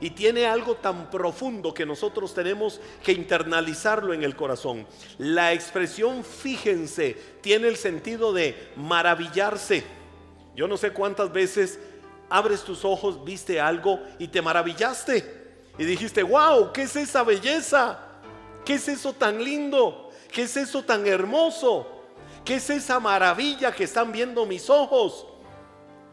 y 0.00 0.10
tiene 0.10 0.46
algo 0.46 0.76
tan 0.76 1.10
profundo 1.10 1.74
que 1.74 1.84
nosotros 1.84 2.32
tenemos 2.34 2.80
que 3.02 3.12
internalizarlo 3.12 4.14
en 4.14 4.22
el 4.22 4.34
corazón. 4.34 4.86
La 5.18 5.52
expresión 5.52 6.24
fíjense 6.24 7.16
tiene 7.42 7.68
el 7.68 7.76
sentido 7.76 8.32
de 8.32 8.70
maravillarse. 8.76 9.84
Yo 10.56 10.66
no 10.66 10.76
sé 10.76 10.92
cuántas 10.92 11.32
veces 11.32 11.78
abres 12.30 12.62
tus 12.62 12.84
ojos, 12.84 13.22
viste 13.24 13.60
algo 13.60 14.00
y 14.18 14.28
te 14.28 14.40
maravillaste. 14.40 15.40
Y 15.76 15.84
dijiste, 15.84 16.22
wow, 16.22 16.72
¿qué 16.72 16.82
es 16.82 16.96
esa 16.96 17.22
belleza? 17.24 17.98
¿Qué 18.64 18.74
es 18.74 18.88
eso 18.88 19.12
tan 19.12 19.42
lindo? 19.42 20.10
¿Qué 20.32 20.42
es 20.42 20.56
eso 20.56 20.82
tan 20.82 21.06
hermoso? 21.06 22.04
¿Qué 22.44 22.56
es 22.56 22.70
esa 22.70 23.00
maravilla 23.00 23.72
que 23.72 23.84
están 23.84 24.12
viendo 24.12 24.46
mis 24.46 24.70
ojos? 24.70 25.26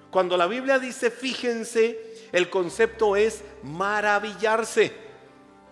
Cuando 0.10 0.38
la 0.38 0.48
Biblia 0.48 0.80
dice, 0.80 1.12
fíjense, 1.12 2.30
el 2.32 2.50
concepto 2.50 3.16
es 3.16 3.44
maravillarse. 3.64 4.94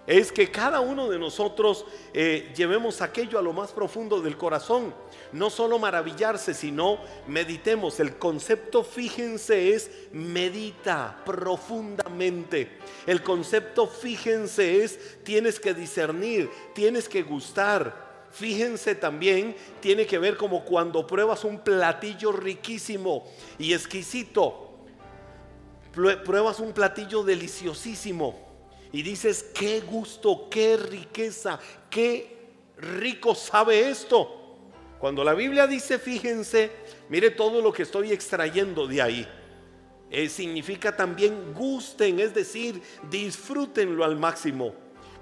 Es 0.08 0.32
que 0.32 0.52
cada 0.52 0.82
uno 0.82 1.10
de 1.10 1.18
nosotros 1.18 1.86
eh, 2.14 2.54
llevemos 2.56 3.02
aquello 3.02 3.40
a 3.40 3.42
lo 3.42 3.54
más 3.54 3.72
profundo 3.72 4.22
del 4.22 4.38
corazón. 4.38 4.94
No 5.32 5.50
solo 5.50 5.80
maravillarse, 5.80 6.54
sino 6.54 7.00
meditemos. 7.28 8.00
El 8.00 8.18
concepto, 8.18 8.84
fíjense, 8.84 9.74
es 9.74 9.90
medita 10.12 11.22
profundamente. 11.26 12.80
El 13.06 13.24
concepto, 13.24 13.88
fíjense, 13.88 14.84
es 14.84 15.24
tienes 15.24 15.60
que 15.60 15.74
discernir, 15.74 16.50
tienes 16.74 17.10
que 17.10 17.24
gustar. 17.24 18.06
Fíjense 18.32 18.96
también, 18.96 19.56
tiene 19.80 20.06
que 20.06 20.20
ver 20.20 20.36
como 20.36 20.66
cuando 20.66 21.08
pruebas 21.08 21.46
un 21.46 21.60
platillo 21.60 22.34
riquísimo 22.34 23.26
y 23.58 23.74
exquisito 23.74 24.66
pruebas 25.96 26.60
un 26.60 26.74
platillo 26.74 27.24
deliciosísimo 27.24 28.38
y 28.92 29.02
dices, 29.02 29.44
qué 29.54 29.82
gusto, 29.82 30.48
qué 30.50 30.78
riqueza, 30.78 31.60
qué 31.90 32.50
rico 32.78 33.34
sabe 33.34 33.90
esto. 33.90 34.45
Cuando 35.00 35.24
la 35.24 35.34
Biblia 35.34 35.68
dice, 35.68 36.00
fíjense, 36.00 36.72
mire 37.10 37.32
todo 37.32 37.62
lo 37.62 37.72
que 37.72 37.84
estoy 37.84 38.12
extrayendo 38.12 38.88
de 38.88 39.02
ahí. 39.02 39.28
Eh, 40.10 40.30
significa 40.30 40.96
también 40.96 41.54
gusten, 41.54 42.20
es 42.20 42.34
decir, 42.34 42.82
disfrútenlo 43.10 44.04
al 44.06 44.16
máximo. 44.16 44.74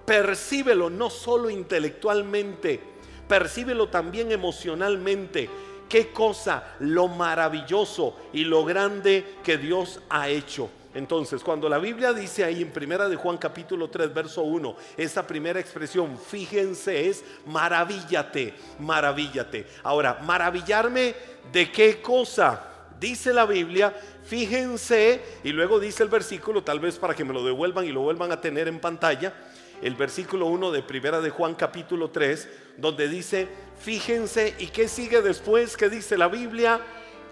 Percíbelo 0.06 0.90
no 0.90 1.10
solo 1.10 1.50
intelectualmente, 1.50 2.80
percíbelo 3.28 3.90
también 3.90 4.32
emocionalmente 4.32 5.50
qué 5.88 6.10
cosa, 6.12 6.76
lo 6.80 7.08
maravilloso 7.08 8.18
y 8.34 8.44
lo 8.44 8.66
grande 8.66 9.38
que 9.44 9.58
Dios 9.58 10.02
ha 10.10 10.28
hecho. 10.30 10.70
Entonces, 10.94 11.44
cuando 11.44 11.68
la 11.68 11.80
Biblia 11.80 12.14
dice 12.14 12.44
ahí 12.44 12.62
en 12.62 12.72
Primera 12.72 13.10
de 13.10 13.16
Juan 13.16 13.38
capítulo 13.38 13.90
3 13.90 14.14
verso 14.14 14.44
1, 14.44 14.76
esa 14.96 15.26
primera 15.26 15.60
expresión, 15.60 16.20
fíjense, 16.20 17.10
es 17.10 17.24
maravíllate, 17.46 18.54
maravíllate. 18.80 19.66
Ahora, 19.82 20.20
maravillarme 20.22 21.16
de 21.52 21.72
qué 21.72 22.02
cosa? 22.02 22.70
Dice 23.00 23.34
la 23.34 23.46
Biblia, 23.46 23.94
fíjense, 24.24 25.22
y 25.44 25.52
luego 25.52 25.80
dice 25.80 26.04
el 26.04 26.10
versículo, 26.10 26.64
tal 26.64 26.80
vez 26.80 26.98
para 26.98 27.16
que 27.16 27.26
me 27.26 27.34
lo 27.34 27.44
devuelvan 27.44 27.86
y 27.86 27.92
lo 27.92 28.02
vuelvan 28.02 28.32
a 28.32 28.40
tener 28.40 28.68
en 28.68 28.80
pantalla, 28.80 29.34
el 29.82 29.96
versículo 29.96 30.46
1 30.46 30.72
de 30.72 30.84
Primera 30.84 31.20
de 31.20 31.32
Juan 31.32 31.56
capítulo 31.56 32.12
3, 32.12 32.48
donde 32.78 33.10
dice, 33.10 33.48
fíjense, 33.80 34.56
¿y 34.60 34.68
qué 34.68 34.88
sigue 34.88 35.22
después? 35.22 35.76
¿Qué 35.76 35.90
dice 35.90 36.18
la 36.18 36.28
Biblia? 36.28 36.80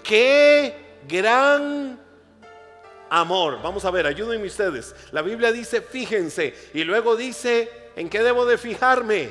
¡Qué 0.03 0.97
gran 1.07 2.10
amor! 3.11 3.61
Vamos 3.61 3.85
a 3.85 3.91
ver, 3.91 4.07
ayúdenme 4.07 4.47
ustedes. 4.47 4.95
La 5.11 5.21
Biblia 5.21 5.51
dice, 5.51 5.81
fíjense, 5.81 6.55
y 6.73 6.83
luego 6.83 7.15
dice, 7.15 7.69
¿en 7.95 8.09
qué 8.09 8.23
debo 8.23 8.45
de 8.45 8.57
fijarme? 8.57 9.29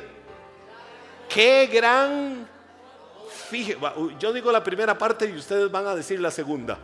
¡Qué 1.28 1.68
gran... 1.72 2.48
Yo 4.20 4.32
digo 4.32 4.52
la 4.52 4.62
primera 4.62 4.96
parte 4.96 5.26
y 5.26 5.36
ustedes 5.36 5.68
van 5.68 5.86
a 5.88 5.96
decir 5.96 6.20
la 6.20 6.30
segunda. 6.30 6.78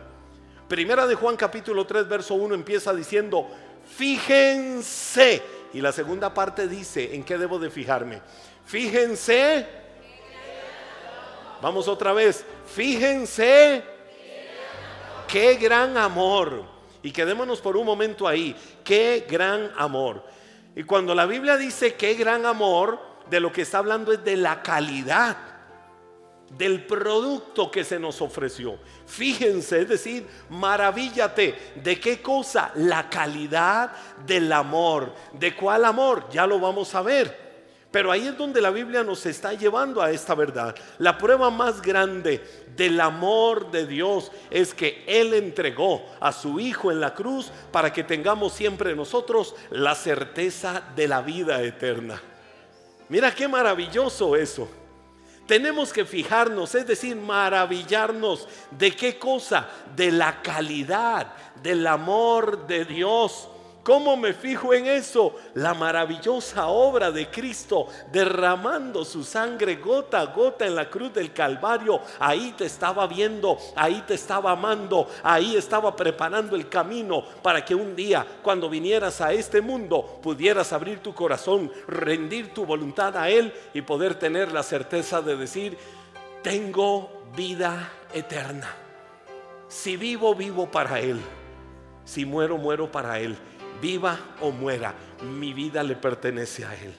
Primera 0.67 1.07
de 1.07 1.15
Juan 1.15 1.37
capítulo 1.37 1.85
3, 1.85 2.09
verso 2.09 2.33
1 2.33 2.53
empieza 2.53 2.93
diciendo, 2.93 3.47
fíjense 3.95 5.41
y 5.73 5.81
la 5.81 5.91
segunda 5.91 6.33
parte 6.33 6.67
dice, 6.67 7.13
¿en 7.15 7.23
qué 7.23 7.37
debo 7.37 7.59
de 7.59 7.69
fijarme? 7.69 8.21
Fíjense. 8.65 9.67
Vamos 11.61 11.87
otra 11.87 12.13
vez. 12.13 12.45
Fíjense. 12.65 13.83
Qué 15.27 15.55
gran 15.55 15.97
amor. 15.97 16.76
Y 17.03 17.11
quedémonos 17.11 17.61
por 17.61 17.77
un 17.77 17.85
momento 17.85 18.27
ahí. 18.27 18.55
Qué 18.83 19.25
gran 19.29 19.71
amor. 19.77 20.23
Y 20.75 20.83
cuando 20.83 21.15
la 21.15 21.25
Biblia 21.25 21.57
dice 21.57 21.95
qué 21.95 22.13
gran 22.13 22.45
amor, 22.45 22.99
de 23.29 23.39
lo 23.39 23.51
que 23.51 23.63
está 23.63 23.79
hablando 23.79 24.11
es 24.11 24.23
de 24.23 24.37
la 24.37 24.61
calidad 24.61 25.37
del 26.49 26.85
producto 26.85 27.69
que 27.69 27.83
se 27.83 27.99
nos 27.99 28.21
ofreció. 28.21 28.77
Fíjense, 29.05 29.81
es 29.81 29.89
decir, 29.89 30.27
maravíllate. 30.49 31.73
¿De 31.75 31.99
qué 31.99 32.21
cosa? 32.21 32.71
La 32.75 33.09
calidad 33.09 33.91
del 34.25 34.51
amor. 34.51 35.13
¿De 35.33 35.55
cuál 35.55 35.83
amor? 35.85 36.29
Ya 36.31 36.47
lo 36.47 36.59
vamos 36.59 36.95
a 36.95 37.01
ver. 37.01 37.46
Pero 37.91 38.11
ahí 38.11 38.27
es 38.27 38.37
donde 38.37 38.61
la 38.61 38.69
Biblia 38.69 39.03
nos 39.03 39.25
está 39.25 39.53
llevando 39.53 40.01
a 40.01 40.11
esta 40.11 40.35
verdad. 40.35 40.75
La 40.97 41.17
prueba 41.17 41.49
más 41.49 41.81
grande 41.81 42.43
del 42.75 42.99
amor 42.99 43.71
de 43.71 43.87
Dios 43.87 44.31
es 44.49 44.73
que 44.73 45.03
Él 45.07 45.33
entregó 45.33 46.05
a 46.19 46.33
su 46.33 46.59
Hijo 46.59 46.91
en 46.91 46.99
la 46.99 47.13
cruz 47.13 47.49
para 47.71 47.93
que 47.93 48.03
tengamos 48.03 48.53
siempre 48.53 48.93
nosotros 48.93 49.55
la 49.71 49.95
certeza 49.95 50.83
de 50.95 51.07
la 51.07 51.21
vida 51.21 51.61
eterna. 51.63 52.21
Mira 53.07 53.33
qué 53.33 53.47
maravilloso 53.47 54.35
eso. 54.35 54.67
Tenemos 55.47 55.93
que 55.93 56.03
fijarnos, 56.03 56.75
es 56.75 56.85
decir, 56.85 57.15
maravillarnos 57.15 58.49
de 58.71 58.93
qué 58.93 59.17
cosa, 59.17 59.69
de 59.95 60.11
la 60.11 60.41
calidad, 60.41 61.33
del 61.63 61.87
amor 61.87 62.67
de 62.67 62.83
Dios 62.83 63.47
¿Cómo 63.87 64.17
me 64.17 64.33
fijo 64.33 64.73
en 64.73 64.85
eso? 64.85 65.33
La 65.53 65.73
maravillosa 65.73 66.67
obra 66.67 67.09
de 67.09 67.29
Cristo 67.29 67.87
derramando 68.11 69.05
su 69.05 69.23
sangre 69.23 69.77
gota 69.77 70.19
a 70.19 70.25
gota 70.25 70.65
en 70.65 70.75
la 70.75 70.89
cruz 70.89 71.13
del 71.13 71.31
Calvario. 71.31 72.01
Ahí 72.19 72.53
te 72.57 72.65
estaba 72.65 73.07
viendo, 73.07 73.57
ahí 73.77 74.03
te 74.05 74.15
estaba 74.15 74.51
amando, 74.51 75.07
ahí 75.23 75.55
estaba 75.55 75.95
preparando 75.95 76.57
el 76.57 76.67
camino 76.67 77.23
para 77.41 77.63
que 77.63 77.75
un 77.75 77.95
día 77.95 78.27
cuando 78.43 78.69
vinieras 78.69 79.21
a 79.21 79.31
este 79.31 79.61
mundo 79.61 80.19
pudieras 80.21 80.73
abrir 80.73 80.99
tu 80.99 81.13
corazón, 81.13 81.71
rendir 81.87 82.53
tu 82.53 82.65
voluntad 82.65 83.15
a 83.15 83.29
Él 83.29 83.53
y 83.73 83.83
poder 83.83 84.15
tener 84.15 84.51
la 84.51 84.63
certeza 84.63 85.21
de 85.21 85.37
decir, 85.37 85.77
tengo 86.43 87.23
vida 87.37 87.89
eterna. 88.13 88.67
Si 89.69 89.95
vivo, 89.95 90.35
vivo 90.35 90.69
para 90.69 90.99
Él. 90.99 91.21
Si 92.03 92.25
muero, 92.25 92.57
muero 92.57 92.91
para 92.91 93.21
Él 93.21 93.37
viva 93.81 94.19
o 94.41 94.51
muera, 94.51 94.95
mi 95.21 95.53
vida 95.53 95.83
le 95.83 95.95
pertenece 95.95 96.65
a 96.65 96.75
Él. 96.75 96.93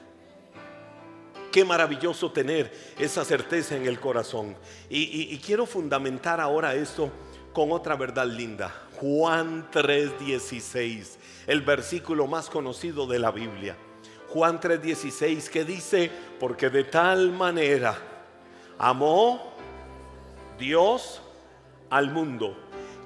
Qué 1.51 1.65
maravilloso 1.65 2.31
tener 2.31 2.73
esa 2.99 3.25
certeza 3.25 3.75
en 3.75 3.87
el 3.87 3.99
corazón. 3.99 4.55
Y, 4.91 5.37
quiero 5.39 5.65
fundamentar 5.65 6.41
ahora 6.41 6.75
esto 6.75 7.11
con 7.53 7.73
otra 7.73 7.97
verdad 7.97 8.27
linda. 8.27 8.73
Juan 9.01 9.71
3:16, 9.71 11.19
el 11.47 11.63
versículo 11.63 12.27
más 12.27 12.51
conocido 12.51 13.07
de 13.07 13.19
la 13.19 13.31
Biblia. 13.31 13.77
Juan 14.29 14.61
3:16 14.61 15.49
que 15.49 15.65
dice, 15.65 16.11
porque 16.39 16.69
de 16.69 16.85
tal 16.85 17.33
manera 17.33 17.97
amó 18.79 19.55
Dios 20.59 21.23
al 21.89 22.11
mundo, 22.11 22.57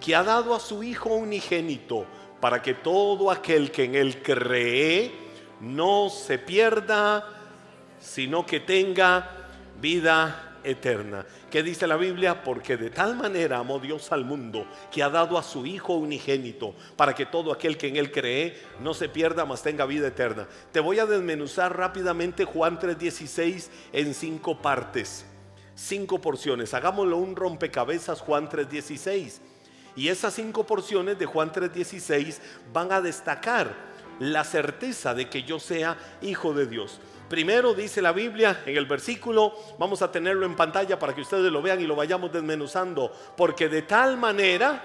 que 0.00 0.16
ha 0.16 0.24
dado 0.24 0.54
a 0.54 0.60
su 0.60 0.82
Hijo 0.82 1.10
unigénito 1.10 2.06
para 2.42 2.60
que 2.60 2.74
todo 2.74 3.30
aquel 3.30 3.70
que 3.70 3.84
en 3.84 3.94
él 3.94 4.20
cree 4.20 5.12
no 5.60 6.10
se 6.10 6.40
pierda, 6.40 7.24
sino 8.00 8.44
que 8.44 8.58
tenga 8.58 9.30
vida 9.80 10.58
eterna. 10.64 11.24
¿Qué 11.52 11.62
dice 11.62 11.86
la 11.86 11.96
Biblia? 11.96 12.42
Porque 12.42 12.76
de 12.76 12.90
tal 12.90 13.14
manera 13.14 13.58
amó 13.58 13.78
Dios 13.78 14.10
al 14.10 14.24
mundo 14.24 14.66
que 14.90 15.04
ha 15.04 15.08
dado 15.08 15.38
a 15.38 15.44
su 15.44 15.66
Hijo 15.66 15.94
unigénito 15.94 16.74
para 16.96 17.14
que 17.14 17.26
todo 17.26 17.52
aquel 17.52 17.78
que 17.78 17.86
en 17.86 17.96
él 17.96 18.10
cree 18.10 18.60
no 18.80 18.92
se 18.92 19.08
pierda, 19.08 19.44
mas 19.44 19.62
tenga 19.62 19.86
vida 19.86 20.08
eterna. 20.08 20.48
Te 20.72 20.80
voy 20.80 20.98
a 20.98 21.06
desmenuzar 21.06 21.78
rápidamente 21.78 22.44
Juan 22.44 22.80
3:16 22.80 23.70
en 23.92 24.14
cinco 24.14 24.60
partes, 24.60 25.24
cinco 25.76 26.20
porciones. 26.20 26.74
Hagámoslo 26.74 27.18
un 27.18 27.36
rompecabezas 27.36 28.20
Juan 28.20 28.48
3:16. 28.48 29.51
Y 29.94 30.08
esas 30.08 30.34
cinco 30.34 30.64
porciones 30.64 31.18
de 31.18 31.26
Juan 31.26 31.52
3:16 31.52 32.40
van 32.72 32.92
a 32.92 33.00
destacar 33.00 33.92
la 34.18 34.44
certeza 34.44 35.14
de 35.14 35.28
que 35.28 35.42
yo 35.42 35.58
sea 35.58 35.96
hijo 36.20 36.54
de 36.54 36.66
Dios. 36.66 37.00
Primero 37.28 37.74
dice 37.74 38.02
la 38.02 38.12
Biblia 38.12 38.62
en 38.66 38.76
el 38.76 38.86
versículo, 38.86 39.54
vamos 39.78 40.02
a 40.02 40.12
tenerlo 40.12 40.44
en 40.44 40.54
pantalla 40.54 40.98
para 40.98 41.14
que 41.14 41.22
ustedes 41.22 41.50
lo 41.50 41.62
vean 41.62 41.80
y 41.80 41.86
lo 41.86 41.96
vayamos 41.96 42.30
desmenuzando, 42.30 43.10
porque 43.36 43.68
de 43.68 43.82
tal 43.82 44.18
manera, 44.18 44.82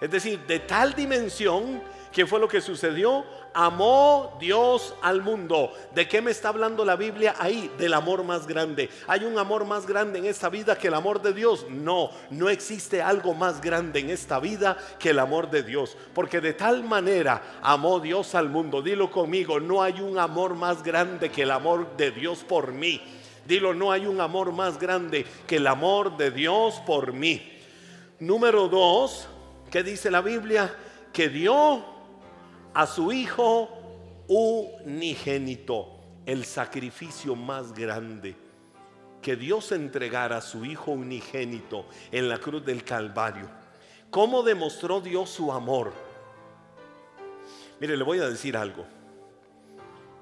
es 0.00 0.10
decir, 0.10 0.40
de 0.46 0.60
tal 0.60 0.94
dimensión, 0.94 1.82
¿qué 2.16 2.24
fue 2.24 2.40
lo 2.40 2.48
que 2.48 2.62
sucedió? 2.62 3.26
amó 3.52 4.36
Dios 4.38 4.94
al 5.02 5.22
mundo. 5.22 5.70
¿De 5.94 6.08
qué 6.08 6.20
me 6.20 6.30
está 6.30 6.48
hablando 6.48 6.82
la 6.82 6.96
Biblia 6.96 7.34
ahí? 7.38 7.70
Del 7.78 7.92
amor 7.92 8.22
más 8.22 8.46
grande. 8.46 8.88
¿Hay 9.06 9.24
un 9.24 9.38
amor 9.38 9.66
más 9.66 9.86
grande 9.86 10.18
en 10.18 10.24
esta 10.24 10.48
vida 10.50 10.78
que 10.78 10.88
el 10.88 10.94
amor 10.94 11.22
de 11.22 11.32
Dios? 11.32 11.66
No, 11.70 12.10
no 12.30 12.50
existe 12.50 13.00
algo 13.00 13.32
más 13.32 13.62
grande 13.62 14.00
en 14.00 14.10
esta 14.10 14.40
vida 14.40 14.76
que 14.98 15.10
el 15.10 15.18
amor 15.18 15.50
de 15.50 15.62
Dios. 15.62 15.96
Porque 16.14 16.42
de 16.42 16.52
tal 16.52 16.84
manera 16.84 17.58
amó 17.62 17.98
Dios 17.98 18.34
al 18.34 18.50
mundo. 18.50 18.82
Dilo 18.82 19.10
conmigo, 19.10 19.58
no 19.58 19.82
hay 19.82 20.02
un 20.02 20.18
amor 20.18 20.54
más 20.54 20.82
grande 20.82 21.30
que 21.30 21.42
el 21.42 21.50
amor 21.50 21.96
de 21.96 22.10
Dios 22.10 22.44
por 22.44 22.72
mí. 22.72 23.00
Dilo, 23.46 23.72
no 23.72 23.90
hay 23.90 24.06
un 24.06 24.20
amor 24.20 24.52
más 24.52 24.78
grande 24.78 25.24
que 25.46 25.56
el 25.56 25.66
amor 25.66 26.18
de 26.18 26.30
Dios 26.30 26.74
por 26.86 27.14
mí. 27.14 27.52
Número 28.20 28.68
dos, 28.68 29.28
¿qué 29.70 29.82
dice 29.82 30.10
la 30.10 30.20
Biblia? 30.20 30.74
Que 31.10 31.30
dio 31.30 31.95
a 32.76 32.86
su 32.86 33.10
Hijo 33.10 33.70
unigénito, 34.28 35.98
el 36.26 36.44
sacrificio 36.44 37.34
más 37.34 37.72
grande 37.72 38.36
que 39.22 39.34
Dios 39.34 39.72
entregara 39.72 40.36
a 40.36 40.40
su 40.42 40.62
Hijo 40.66 40.90
unigénito 40.90 41.86
en 42.12 42.28
la 42.28 42.36
cruz 42.36 42.66
del 42.66 42.84
Calvario. 42.84 43.48
¿Cómo 44.10 44.42
demostró 44.42 45.00
Dios 45.00 45.30
su 45.30 45.50
amor? 45.50 45.90
Mire, 47.80 47.96
le 47.96 48.04
voy 48.04 48.18
a 48.18 48.28
decir 48.28 48.58
algo. 48.58 48.84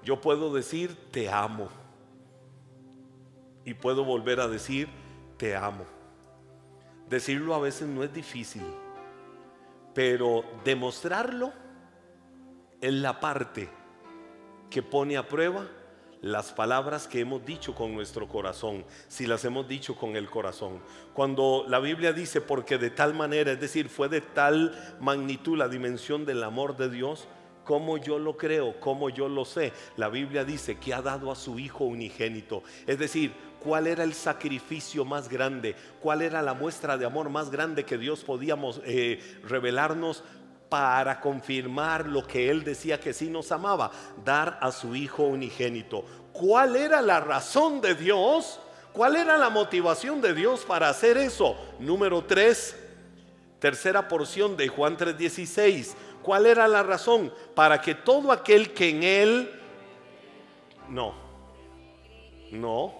Yo 0.04 0.20
puedo 0.20 0.54
decir 0.54 0.96
te 1.10 1.28
amo. 1.28 1.68
Y 3.64 3.74
puedo 3.74 4.04
volver 4.04 4.38
a 4.38 4.46
decir 4.46 4.88
te 5.38 5.56
amo. 5.56 5.86
Decirlo 7.08 7.52
a 7.52 7.58
veces 7.58 7.88
no 7.88 8.04
es 8.04 8.14
difícil, 8.14 8.62
pero 9.92 10.44
demostrarlo 10.64 11.63
es 12.84 12.92
la 12.92 13.18
parte 13.18 13.68
que 14.68 14.82
pone 14.82 15.16
a 15.16 15.26
prueba 15.26 15.66
las 16.20 16.52
palabras 16.52 17.06
que 17.06 17.20
hemos 17.20 17.44
dicho 17.44 17.74
con 17.74 17.94
nuestro 17.94 18.28
corazón, 18.28 18.84
si 19.08 19.26
las 19.26 19.44
hemos 19.44 19.68
dicho 19.68 19.94
con 19.94 20.16
el 20.16 20.28
corazón. 20.28 20.80
Cuando 21.12 21.64
la 21.68 21.80
Biblia 21.80 22.12
dice, 22.12 22.40
porque 22.40 22.78
de 22.78 22.90
tal 22.90 23.14
manera, 23.14 23.52
es 23.52 23.60
decir, 23.60 23.88
fue 23.88 24.08
de 24.08 24.20
tal 24.20 24.96
magnitud 25.00 25.56
la 25.56 25.68
dimensión 25.68 26.24
del 26.24 26.42
amor 26.42 26.76
de 26.76 26.90
Dios, 26.90 27.28
como 27.64 27.96
yo 27.96 28.18
lo 28.18 28.36
creo, 28.36 28.78
como 28.80 29.08
yo 29.10 29.28
lo 29.28 29.44
sé. 29.44 29.72
La 29.96 30.08
Biblia 30.08 30.44
dice 30.44 30.78
que 30.78 30.92
ha 30.92 31.02
dado 31.02 31.30
a 31.30 31.36
su 31.36 31.58
Hijo 31.58 31.84
unigénito. 31.84 32.62
Es 32.86 32.98
decir, 32.98 33.32
cuál 33.60 33.86
era 33.86 34.04
el 34.04 34.12
sacrificio 34.12 35.04
más 35.06 35.28
grande, 35.28 35.74
cuál 36.00 36.20
era 36.20 36.42
la 36.42 36.52
muestra 36.52 36.98
de 36.98 37.06
amor 37.06 37.30
más 37.30 37.50
grande 37.50 37.84
que 37.84 37.98
Dios 37.98 38.24
podíamos 38.24 38.80
eh, 38.84 39.20
revelarnos 39.42 40.22
para 40.74 41.20
confirmar 41.20 42.04
lo 42.04 42.26
que 42.26 42.50
él 42.50 42.64
decía 42.64 42.98
que 42.98 43.12
sí 43.12 43.30
nos 43.30 43.52
amaba, 43.52 43.92
dar 44.24 44.58
a 44.60 44.72
su 44.72 44.96
Hijo 44.96 45.22
unigénito. 45.22 46.04
¿Cuál 46.32 46.74
era 46.74 47.00
la 47.00 47.20
razón 47.20 47.80
de 47.80 47.94
Dios? 47.94 48.58
¿Cuál 48.92 49.14
era 49.14 49.38
la 49.38 49.50
motivación 49.50 50.20
de 50.20 50.34
Dios 50.34 50.64
para 50.64 50.88
hacer 50.88 51.16
eso? 51.16 51.56
Número 51.78 52.24
3, 52.24 52.76
tercera 53.60 54.08
porción 54.08 54.56
de 54.56 54.66
Juan 54.66 54.96
3:16. 54.96 55.94
¿Cuál 56.24 56.46
era 56.46 56.66
la 56.66 56.82
razón? 56.82 57.32
Para 57.54 57.80
que 57.80 57.94
todo 57.94 58.32
aquel 58.32 58.74
que 58.74 58.88
en 58.88 59.02
él... 59.04 59.60
No, 60.88 61.14
no, 62.50 62.94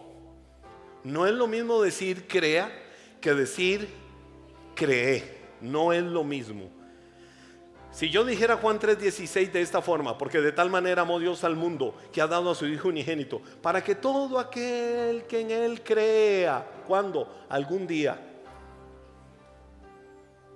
no 1.03 1.27
es 1.27 1.33
lo 1.33 1.49
mismo 1.49 1.83
decir 1.83 2.29
crea 2.29 2.71
que 3.21 3.35
decir 3.35 3.89
cree. 4.77 5.43
No 5.61 5.93
es 5.93 6.05
lo 6.05 6.23
mismo. 6.23 6.74
Si 7.95 8.11
yo 8.11 8.25
dijera 8.25 8.57
Juan 8.57 8.81
3:16 8.81 9.53
de 9.53 9.61
esta 9.61 9.81
forma, 9.81 10.19
porque 10.19 10.41
de 10.41 10.51
tal 10.51 10.69
manera 10.69 11.03
amó 11.03 11.21
Dios 11.21 11.45
al 11.45 11.55
mundo 11.55 11.95
que 12.13 12.21
ha 12.21 12.27
dado 12.27 12.51
a 12.51 12.55
su 12.57 12.67
Hijo 12.67 12.89
unigénito, 12.89 13.41
para 13.63 13.85
que 13.85 13.95
todo 13.95 14.41
aquel 14.41 15.23
que 15.29 15.41
en 15.41 15.53
Él 15.53 15.81
crea, 15.81 16.67
cuando 16.89 17.47
algún 17.49 17.87
día, 17.87 18.19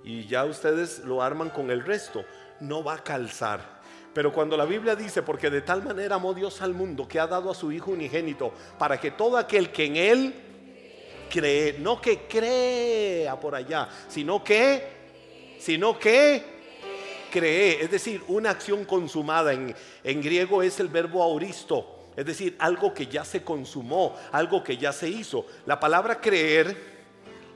y 0.03 0.27
ya 0.27 0.43
ustedes 0.43 0.99
lo 1.05 1.23
arman 1.23 1.49
con 1.49 1.71
el 1.71 1.85
resto, 1.85 2.25
no 2.59 2.83
va 2.83 2.95
a 2.95 3.03
calzar. 3.05 3.79
Pero 4.13 4.33
cuando 4.33 4.57
la 4.57 4.65
Biblia 4.65 4.97
dice, 4.97 5.21
porque 5.21 5.49
de 5.49 5.61
tal 5.61 5.81
manera 5.81 6.15
amó 6.15 6.33
Dios 6.33 6.61
al 6.61 6.73
mundo 6.73 7.07
que 7.07 7.21
ha 7.21 7.27
dado 7.27 7.49
a 7.49 7.55
su 7.55 7.71
Hijo 7.71 7.91
unigénito, 7.91 8.51
para 8.77 8.99
que 8.99 9.11
todo 9.11 9.37
aquel 9.37 9.71
que 9.71 9.85
en 9.85 9.95
Él 9.95 10.33
cree, 11.29 11.77
no 11.79 12.01
que 12.01 12.27
crea 12.27 13.39
por 13.39 13.55
allá, 13.55 13.87
sino 14.09 14.43
que, 14.43 15.55
sino 15.57 15.97
que 15.97 16.58
cree, 17.29 17.83
es 17.83 17.91
decir, 17.91 18.23
una 18.27 18.51
acción 18.51 18.85
consumada. 18.85 19.53
En, 19.53 19.75
en 20.03 20.21
griego 20.21 20.61
es 20.63 20.79
el 20.79 20.87
verbo 20.87 21.23
auristo, 21.23 21.99
es 22.15 22.25
decir, 22.25 22.55
algo 22.59 22.93
que 22.93 23.07
ya 23.07 23.23
se 23.23 23.43
consumó, 23.43 24.15
algo 24.31 24.63
que 24.63 24.77
ya 24.77 24.91
se 24.91 25.09
hizo. 25.09 25.45
La 25.65 25.79
palabra 25.79 26.19
creer 26.19 26.88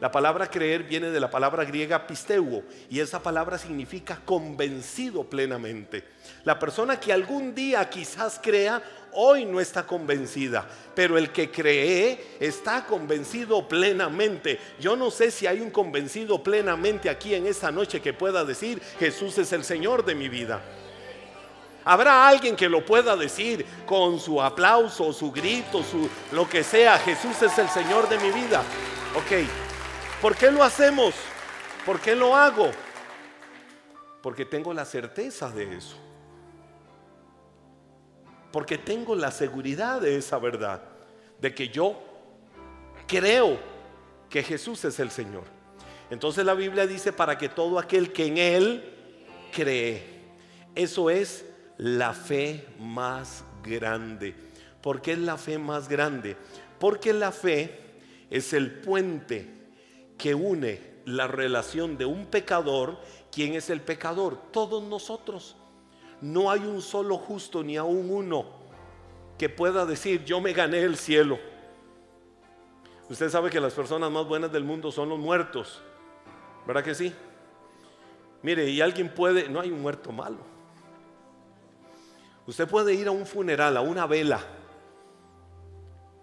la 0.04 0.12
palabra 0.12 0.50
creer 0.50 0.84
viene 0.84 1.12
de 1.12 1.20
la 1.22 1.32
palabra 1.32 1.64
griega 1.64 2.06
pisteuo 2.06 2.64
y 2.90 3.00
esa 3.00 3.24
palabra 3.24 3.58
significa 3.58 4.20
convencido 4.26 5.24
plenamente. 5.24 6.04
La 6.44 6.60
persona 6.60 7.00
que 7.00 7.14
algún 7.14 7.56
día 7.56 7.90
quizás 7.90 8.38
crea, 8.44 8.84
hoy 9.14 9.46
no 9.46 9.62
está 9.62 9.88
convencida, 9.88 10.68
pero 10.94 11.18
el 11.18 11.32
que 11.32 11.50
cree 11.50 12.36
está 12.42 12.86
convencido 12.86 13.66
plenamente. 13.66 14.60
Yo 14.78 14.98
no 14.98 15.10
sé 15.10 15.32
si 15.32 15.48
hay 15.48 15.62
un 15.62 15.72
convencido 15.72 16.44
plenamente 16.44 17.10
aquí 17.10 17.34
en 17.34 17.48
esta 17.48 17.72
noche 17.72 18.02
que 18.02 18.12
pueda 18.12 18.44
decir, 18.44 18.82
Jesús 19.00 19.38
es 19.38 19.54
el 19.54 19.64
Señor 19.64 20.04
de 20.04 20.16
mi 20.16 20.28
vida. 20.28 20.62
Habrá 21.86 22.28
alguien 22.28 22.58
que 22.58 22.68
lo 22.68 22.86
pueda 22.86 23.16
decir 23.16 23.66
con 23.86 24.20
su 24.20 24.42
aplauso, 24.42 25.14
su 25.14 25.32
grito, 25.32 25.82
su 25.82 26.10
lo 26.34 26.50
que 26.50 26.62
sea, 26.62 27.00
Jesús 27.00 27.42
es 27.42 27.58
el 27.58 27.70
Señor 27.70 28.10
de 28.10 28.18
mi 28.18 28.32
vida. 28.32 28.62
Ok, 29.16 29.48
¿Por 30.24 30.38
qué 30.38 30.50
lo 30.50 30.64
hacemos? 30.64 31.14
¿Por 31.86 32.00
qué 32.00 32.16
lo 32.16 32.34
hago? 32.34 32.72
Porque 34.22 34.46
tengo 34.46 34.74
la 34.74 34.86
certeza 34.86 35.52
de 35.52 35.76
eso. 35.76 35.98
Porque 38.50 38.78
tengo 38.78 39.16
la 39.16 39.32
seguridad 39.32 40.00
de 40.00 40.16
esa 40.16 40.38
verdad. 40.40 40.82
De 41.42 41.54
que 41.54 41.68
yo 41.68 42.02
creo 43.06 43.60
que 44.30 44.44
Jesús 44.44 44.86
es 44.86 44.98
el 45.02 45.12
Señor. 45.12 45.44
Entonces 46.10 46.46
la 46.46 46.54
Biblia 46.54 46.88
dice 46.88 47.12
para 47.12 47.38
que 47.38 47.50
todo 47.50 47.78
aquel 47.78 48.14
que 48.14 48.28
en 48.28 48.38
Él 48.38 48.94
cree. 49.52 50.06
Eso 50.74 51.10
es 51.10 51.44
la 51.78 52.14
fe 52.14 52.66
más 52.80 53.44
grande. 53.62 54.34
¿Por 54.82 55.02
qué 55.02 55.12
es 55.12 55.20
la 55.20 55.36
fe 55.36 55.58
más 55.58 55.90
grande? 55.90 56.38
Porque 56.80 57.12
la 57.12 57.34
fe 57.34 57.78
es 58.30 58.54
el 58.54 58.72
puente 58.80 59.63
que 60.18 60.34
une 60.34 60.80
la 61.06 61.28
relación 61.28 61.98
de 61.98 62.06
un 62.06 62.26
pecador. 62.26 62.98
¿Quién 63.32 63.54
es 63.54 63.70
el 63.70 63.82
pecador? 63.82 64.38
Todos 64.52 64.84
nosotros. 64.84 65.56
No 66.22 66.50
hay 66.50 66.62
un 66.62 66.82
solo 66.82 67.18
justo 67.18 67.64
ni 67.64 67.78
aún 67.78 68.10
uno 68.10 68.46
que 69.38 69.50
pueda 69.50 69.86
decir, 69.86 70.24
yo 70.24 70.40
me 70.40 70.54
gané 70.54 70.80
el 70.80 70.96
cielo. 70.96 71.40
Usted 73.10 73.30
sabe 73.30 73.50
que 73.50 73.60
las 73.60 73.74
personas 73.74 74.10
más 74.10 74.26
buenas 74.26 74.52
del 74.52 74.64
mundo 74.64 74.92
son 74.92 75.10
los 75.10 75.20
muertos. 75.20 75.82
¿Verdad 76.66 76.84
que 76.84 76.96
sí? 76.96 77.14
Mire, 78.42 78.70
y 78.70 78.82
alguien 78.82 79.14
puede, 79.14 79.50
no 79.50 79.60
hay 79.60 79.72
un 79.72 79.82
muerto 79.82 80.12
malo. 80.12 80.38
Usted 82.46 82.68
puede 82.68 82.94
ir 82.94 83.08
a 83.08 83.12
un 83.12 83.26
funeral, 83.26 83.78
a 83.78 83.82
una 83.82 84.06
vela, 84.06 84.42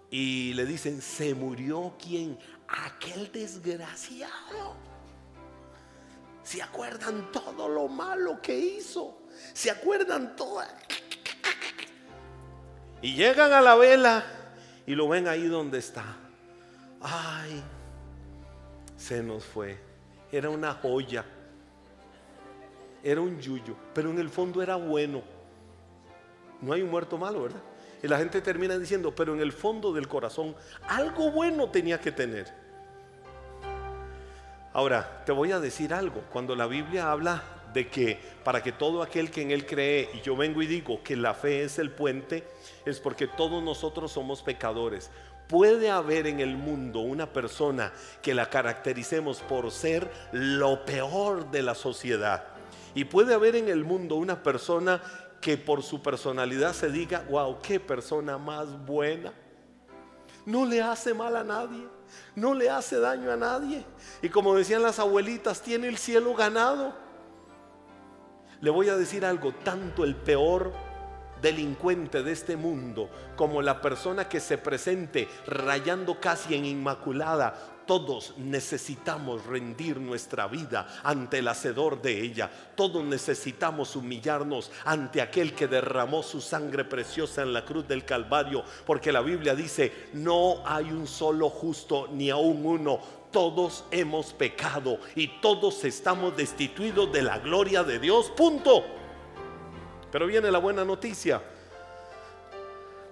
y 0.09 0.53
le 0.53 0.65
dicen, 0.65 1.01
¿se 1.01 1.33
murió 1.33 1.93
quién? 1.97 2.37
Aquel 2.71 3.31
desgraciado. 3.31 4.75
¿Se 6.43 6.61
acuerdan 6.61 7.31
todo 7.31 7.69
lo 7.69 7.87
malo 7.87 8.41
que 8.41 8.57
hizo? 8.57 9.21
¿Se 9.53 9.69
acuerdan 9.69 10.35
todo? 10.35 10.61
Y 13.01 13.15
llegan 13.15 13.51
a 13.53 13.61
la 13.61 13.75
vela 13.75 14.23
y 14.85 14.95
lo 14.95 15.07
ven 15.07 15.27
ahí 15.27 15.47
donde 15.47 15.79
está. 15.79 16.03
ay, 17.01 17.63
se 18.97 19.23
nos 19.23 19.43
fue. 19.43 19.79
Era 20.31 20.49
una 20.49 20.73
joya. 20.73 21.25
Era 23.03 23.19
un 23.19 23.39
yuyo, 23.39 23.75
pero 23.93 24.11
en 24.11 24.19
el 24.19 24.29
fondo 24.29 24.61
era 24.61 24.75
bueno. 24.75 25.23
No 26.61 26.73
hay 26.73 26.83
un 26.83 26.91
muerto 26.91 27.17
malo, 27.17 27.43
¿verdad? 27.43 27.61
Y 28.03 28.07
la 28.07 28.17
gente 28.17 28.41
termina 28.41 28.77
diciendo, 28.77 29.13
pero 29.15 29.33
en 29.33 29.41
el 29.41 29.51
fondo 29.51 29.93
del 29.93 30.07
corazón 30.07 30.55
algo 30.87 31.31
bueno 31.31 31.69
tenía 31.69 31.99
que 31.99 32.11
tener. 32.11 32.47
Ahora, 34.73 35.23
te 35.25 35.31
voy 35.31 35.51
a 35.51 35.59
decir 35.59 35.93
algo. 35.93 36.21
Cuando 36.31 36.55
la 36.55 36.65
Biblia 36.65 37.11
habla 37.11 37.43
de 37.73 37.89
que 37.89 38.19
para 38.43 38.63
que 38.63 38.71
todo 38.71 39.01
aquel 39.01 39.29
que 39.29 39.41
en 39.41 39.51
Él 39.51 39.65
cree, 39.65 40.09
y 40.13 40.21
yo 40.21 40.35
vengo 40.35 40.61
y 40.61 40.67
digo 40.67 41.03
que 41.03 41.15
la 41.15 41.33
fe 41.33 41.63
es 41.63 41.77
el 41.79 41.91
puente, 41.91 42.47
es 42.85 42.99
porque 42.99 43.27
todos 43.27 43.61
nosotros 43.61 44.11
somos 44.11 44.41
pecadores. 44.41 45.11
Puede 45.47 45.91
haber 45.91 46.27
en 46.27 46.39
el 46.39 46.55
mundo 46.55 47.01
una 47.01 47.33
persona 47.33 47.91
que 48.21 48.33
la 48.33 48.49
caractericemos 48.49 49.41
por 49.41 49.69
ser 49.71 50.09
lo 50.31 50.85
peor 50.85 51.51
de 51.51 51.61
la 51.61 51.75
sociedad. 51.75 52.45
Y 52.95 53.05
puede 53.05 53.33
haber 53.33 53.57
en 53.57 53.67
el 53.67 53.83
mundo 53.83 54.15
una 54.15 54.41
persona 54.41 55.01
que 55.41 55.57
por 55.57 55.81
su 55.81 56.01
personalidad 56.01 56.73
se 56.73 56.89
diga, 56.91 57.25
wow, 57.29 57.59
qué 57.61 57.79
persona 57.79 58.37
más 58.37 58.85
buena. 58.85 59.33
No 60.45 60.65
le 60.65 60.81
hace 60.81 61.13
mal 61.13 61.35
a 61.35 61.43
nadie, 61.43 61.85
no 62.35 62.53
le 62.53 62.69
hace 62.69 62.99
daño 62.99 63.31
a 63.31 63.35
nadie. 63.35 63.83
Y 64.21 64.29
como 64.29 64.55
decían 64.55 64.83
las 64.83 64.99
abuelitas, 64.99 65.61
tiene 65.61 65.87
el 65.87 65.97
cielo 65.97 66.33
ganado. 66.35 66.93
Le 68.61 68.69
voy 68.69 68.89
a 68.89 68.95
decir 68.95 69.25
algo, 69.25 69.51
tanto 69.63 70.03
el 70.03 70.15
peor 70.15 70.71
delincuente 71.41 72.21
de 72.21 72.31
este 72.31 72.55
mundo 72.55 73.09
como 73.35 73.63
la 73.63 73.81
persona 73.81 74.29
que 74.29 74.39
se 74.39 74.59
presente 74.59 75.27
rayando 75.47 76.19
casi 76.19 76.53
en 76.53 76.65
inmaculada, 76.65 77.55
todos 77.91 78.35
necesitamos 78.37 79.45
rendir 79.45 79.99
nuestra 79.99 80.47
vida 80.47 80.87
ante 81.03 81.39
el 81.39 81.49
hacedor 81.49 82.01
de 82.01 82.21
ella. 82.21 82.49
Todos 82.73 83.03
necesitamos 83.03 83.97
humillarnos 83.97 84.71
ante 84.85 85.21
aquel 85.21 85.53
que 85.53 85.67
derramó 85.67 86.23
su 86.23 86.39
sangre 86.39 86.85
preciosa 86.85 87.41
en 87.41 87.51
la 87.51 87.65
cruz 87.65 87.85
del 87.89 88.05
Calvario, 88.05 88.63
porque 88.85 89.11
la 89.11 89.19
Biblia 89.19 89.55
dice, 89.55 90.07
no 90.13 90.65
hay 90.65 90.85
un 90.85 91.05
solo 91.05 91.49
justo 91.49 92.07
ni 92.13 92.29
aún 92.29 92.65
uno 92.65 93.01
todos 93.29 93.83
hemos 93.91 94.31
pecado 94.31 94.97
y 95.13 95.27
todos 95.41 95.83
estamos 95.83 96.37
destituidos 96.37 97.11
de 97.11 97.23
la 97.23 97.39
gloria 97.39 97.83
de 97.83 97.99
Dios. 97.99 98.31
Punto. 98.37 98.85
Pero 100.13 100.27
viene 100.27 100.49
la 100.49 100.59
buena 100.59 100.85
noticia. 100.85 101.41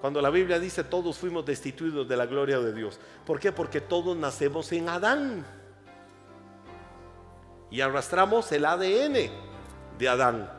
Cuando 0.01 0.21
la 0.21 0.29
Biblia 0.29 0.59
dice 0.59 0.83
todos 0.83 1.17
fuimos 1.17 1.45
destituidos 1.45 2.07
de 2.07 2.15
la 2.15 2.25
gloria 2.25 2.59
de 2.59 2.73
Dios. 2.73 2.99
¿Por 3.25 3.39
qué? 3.39 3.51
Porque 3.51 3.81
todos 3.81 4.15
nacemos 4.15 4.71
en 4.71 4.87
Adán. 4.87 5.45
Y 7.69 7.81
arrastramos 7.81 8.51
el 8.51 8.65
ADN 8.65 9.29
de 9.97 10.09
Adán. 10.09 10.49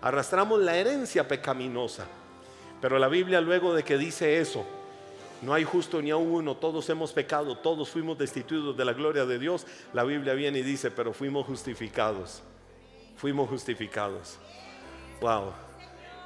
Arrastramos 0.00 0.60
la 0.60 0.76
herencia 0.76 1.28
pecaminosa. 1.28 2.06
Pero 2.80 2.98
la 2.98 3.08
Biblia 3.08 3.40
luego 3.40 3.74
de 3.74 3.82
que 3.84 3.98
dice 3.98 4.40
eso, 4.40 4.64
no 5.42 5.52
hay 5.52 5.64
justo 5.64 6.00
ni 6.00 6.10
a 6.10 6.16
uno, 6.16 6.56
todos 6.56 6.88
hemos 6.88 7.12
pecado, 7.12 7.58
todos 7.58 7.90
fuimos 7.90 8.18
destituidos 8.18 8.76
de 8.76 8.84
la 8.84 8.92
gloria 8.92 9.24
de 9.24 9.38
Dios. 9.38 9.66
La 9.92 10.04
Biblia 10.04 10.34
viene 10.34 10.60
y 10.60 10.62
dice, 10.62 10.90
pero 10.90 11.12
fuimos 11.12 11.46
justificados. 11.46 12.42
Fuimos 13.16 13.48
justificados. 13.48 14.38
Wow. 15.20 15.52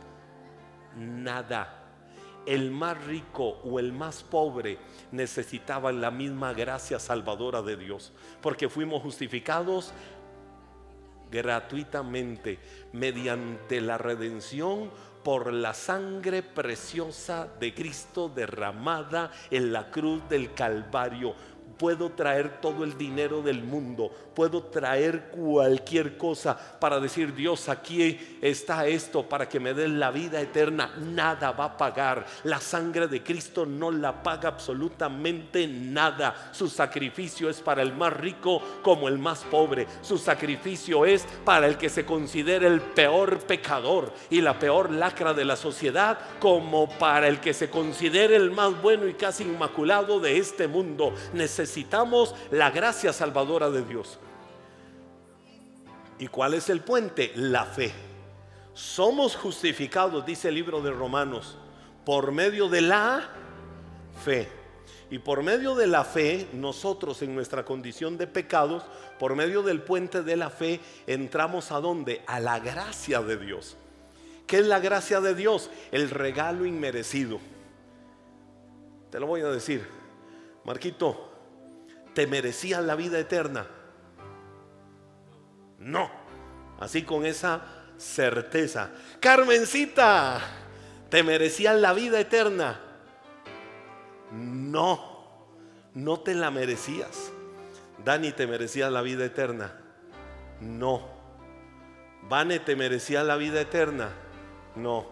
Nada. 0.96 1.84
El 2.46 2.70
más 2.70 3.04
rico 3.04 3.60
o 3.62 3.78
el 3.78 3.92
más 3.92 4.22
pobre 4.22 4.78
necesitaban 5.10 6.00
la 6.00 6.10
misma 6.10 6.54
gracia 6.54 6.98
salvadora 6.98 7.60
de 7.60 7.76
Dios, 7.76 8.14
porque 8.40 8.70
fuimos 8.70 9.02
justificados 9.02 9.92
gratuitamente 11.30 12.58
mediante 12.94 13.82
la 13.82 13.98
redención 13.98 14.90
por 15.22 15.52
la 15.52 15.74
sangre 15.74 16.42
preciosa 16.42 17.46
de 17.60 17.74
Cristo 17.74 18.30
derramada 18.34 19.30
en 19.50 19.70
la 19.70 19.90
cruz 19.90 20.26
del 20.30 20.54
Calvario 20.54 21.34
puedo 21.78 22.10
traer 22.10 22.60
todo 22.60 22.84
el 22.84 22.96
dinero 22.96 23.42
del 23.42 23.62
mundo, 23.62 24.10
puedo 24.34 24.62
traer 24.64 25.30
cualquier 25.30 26.16
cosa 26.16 26.56
para 26.78 27.00
decir, 27.00 27.34
Dios, 27.34 27.68
aquí 27.68 28.38
está 28.40 28.86
esto 28.86 29.28
para 29.28 29.48
que 29.48 29.60
me 29.60 29.74
den 29.74 29.98
la 29.98 30.10
vida 30.10 30.40
eterna. 30.40 30.94
Nada 30.98 31.52
va 31.52 31.64
a 31.64 31.76
pagar. 31.76 32.26
La 32.44 32.60
sangre 32.60 33.08
de 33.08 33.22
Cristo 33.22 33.66
no 33.66 33.90
la 33.90 34.22
paga 34.22 34.48
absolutamente 34.48 35.66
nada. 35.66 36.50
Su 36.52 36.68
sacrificio 36.68 37.48
es 37.48 37.60
para 37.60 37.82
el 37.82 37.92
más 37.94 38.12
rico 38.12 38.62
como 38.82 39.08
el 39.08 39.18
más 39.18 39.40
pobre. 39.44 39.86
Su 40.02 40.18
sacrificio 40.18 41.04
es 41.04 41.26
para 41.44 41.66
el 41.66 41.76
que 41.76 41.88
se 41.88 42.04
considera 42.04 42.66
el 42.66 42.80
peor 42.80 43.38
pecador 43.40 44.12
y 44.30 44.40
la 44.40 44.58
peor 44.58 44.90
lacra 44.90 45.34
de 45.34 45.44
la 45.44 45.56
sociedad 45.56 46.18
como 46.38 46.88
para 46.98 47.28
el 47.28 47.40
que 47.40 47.54
se 47.54 47.70
considere 47.70 48.36
el 48.36 48.50
más 48.50 48.80
bueno 48.80 49.06
y 49.06 49.14
casi 49.14 49.44
inmaculado 49.44 50.20
de 50.20 50.38
este 50.38 50.68
mundo 50.68 51.14
la 52.50 52.70
gracia 52.70 53.12
salvadora 53.12 53.70
de 53.70 53.82
Dios. 53.82 54.18
¿Y 56.18 56.28
cuál 56.28 56.54
es 56.54 56.70
el 56.70 56.80
puente? 56.80 57.32
La 57.34 57.64
fe. 57.64 57.92
Somos 58.74 59.36
justificados, 59.36 60.24
dice 60.24 60.48
el 60.48 60.54
libro 60.54 60.80
de 60.80 60.90
Romanos, 60.90 61.58
por 62.04 62.32
medio 62.32 62.68
de 62.68 62.80
la 62.80 63.28
fe. 64.24 64.48
Y 65.10 65.18
por 65.18 65.42
medio 65.42 65.74
de 65.74 65.86
la 65.86 66.04
fe, 66.04 66.48
nosotros 66.54 67.20
en 67.20 67.34
nuestra 67.34 67.64
condición 67.64 68.16
de 68.16 68.26
pecados, 68.26 68.82
por 69.18 69.36
medio 69.36 69.62
del 69.62 69.82
puente 69.82 70.22
de 70.22 70.36
la 70.36 70.48
fe, 70.48 70.80
entramos 71.06 71.70
a 71.70 71.80
dónde? 71.80 72.22
A 72.26 72.40
la 72.40 72.60
gracia 72.60 73.20
de 73.20 73.36
Dios. 73.36 73.76
¿Qué 74.46 74.58
es 74.58 74.66
la 74.66 74.80
gracia 74.80 75.20
de 75.20 75.34
Dios? 75.34 75.70
El 75.90 76.08
regalo 76.08 76.64
inmerecido. 76.64 77.40
Te 79.10 79.20
lo 79.20 79.26
voy 79.26 79.42
a 79.42 79.48
decir. 79.48 79.86
Marquito, 80.64 81.31
¿Te 82.14 82.26
merecías 82.26 82.82
la 82.82 82.94
vida 82.94 83.18
eterna? 83.18 83.66
No. 85.78 86.10
Así 86.78 87.02
con 87.02 87.24
esa 87.24 87.62
certeza. 87.96 88.90
Carmencita, 89.20 90.40
¿te 91.08 91.22
merecías 91.22 91.76
la 91.76 91.92
vida 91.92 92.18
eterna? 92.20 92.80
No, 94.32 95.46
no 95.94 96.20
te 96.20 96.34
la 96.34 96.50
merecías. 96.50 97.30
Dani, 98.04 98.32
¿te 98.32 98.46
merecías 98.46 98.90
la 98.90 99.02
vida 99.02 99.24
eterna? 99.24 99.78
No. 100.60 101.06
Vane, 102.28 102.60
¿te 102.60 102.74
merecía 102.74 103.22
la 103.22 103.36
vida 103.36 103.60
eterna? 103.60 104.10
No. 104.74 105.06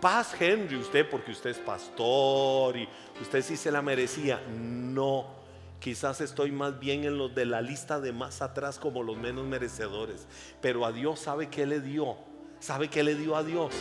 Paz 0.00 0.34
Henry, 0.38 0.76
usted 0.76 1.08
porque 1.08 1.30
usted 1.30 1.50
es 1.50 1.58
pastor 1.58 2.76
y 2.76 2.88
usted 3.20 3.42
sí 3.42 3.56
se 3.56 3.70
la 3.70 3.80
merecía. 3.80 4.40
No. 4.48 5.45
Quizás 5.80 6.20
estoy 6.20 6.52
más 6.52 6.78
bien 6.78 7.04
en 7.04 7.18
los 7.18 7.34
de 7.34 7.44
la 7.44 7.60
lista 7.60 8.00
de 8.00 8.12
más 8.12 8.42
atrás 8.42 8.78
como 8.78 9.02
los 9.02 9.16
menos 9.16 9.44
merecedores. 9.44 10.26
Pero 10.60 10.84
a 10.84 10.92
Dios 10.92 11.20
sabe 11.20 11.48
que 11.48 11.66
le 11.66 11.80
dio. 11.80 12.16
¿Sabe 12.58 12.88
qué 12.88 13.02
le 13.02 13.14
dio 13.14 13.36
a 13.36 13.44
Dios? 13.44 13.74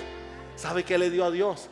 ¿Sabe 0.55 0.83
qué 0.83 0.97
le 0.97 1.09
dio 1.09 1.25
a 1.25 1.31
Dios? 1.31 1.69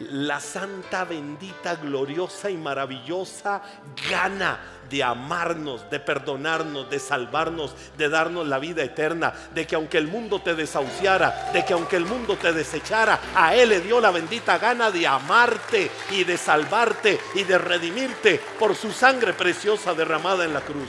La 0.00 0.40
santa, 0.40 1.04
bendita, 1.04 1.76
gloriosa 1.76 2.50
y 2.50 2.56
maravillosa 2.56 3.62
gana 4.08 4.58
de 4.88 5.02
amarnos, 5.02 5.90
de 5.90 6.00
perdonarnos, 6.00 6.88
de 6.88 6.98
salvarnos, 6.98 7.74
de 7.96 8.08
darnos 8.08 8.46
la 8.46 8.58
vida 8.58 8.82
eterna, 8.82 9.34
de 9.54 9.66
que 9.66 9.74
aunque 9.74 9.98
el 9.98 10.06
mundo 10.06 10.40
te 10.40 10.54
desahuciara, 10.54 11.50
de 11.52 11.64
que 11.64 11.74
aunque 11.74 11.96
el 11.96 12.06
mundo 12.06 12.36
te 12.36 12.52
desechara, 12.52 13.20
a 13.34 13.54
Él 13.54 13.70
le 13.70 13.80
dio 13.80 14.00
la 14.00 14.10
bendita 14.10 14.58
gana 14.58 14.90
de 14.90 15.06
amarte 15.06 15.90
y 16.10 16.24
de 16.24 16.38
salvarte 16.38 17.20
y 17.34 17.44
de 17.44 17.58
redimirte 17.58 18.40
por 18.58 18.74
su 18.74 18.92
sangre 18.92 19.34
preciosa 19.34 19.94
derramada 19.94 20.44
en 20.44 20.54
la 20.54 20.60
cruz. 20.60 20.88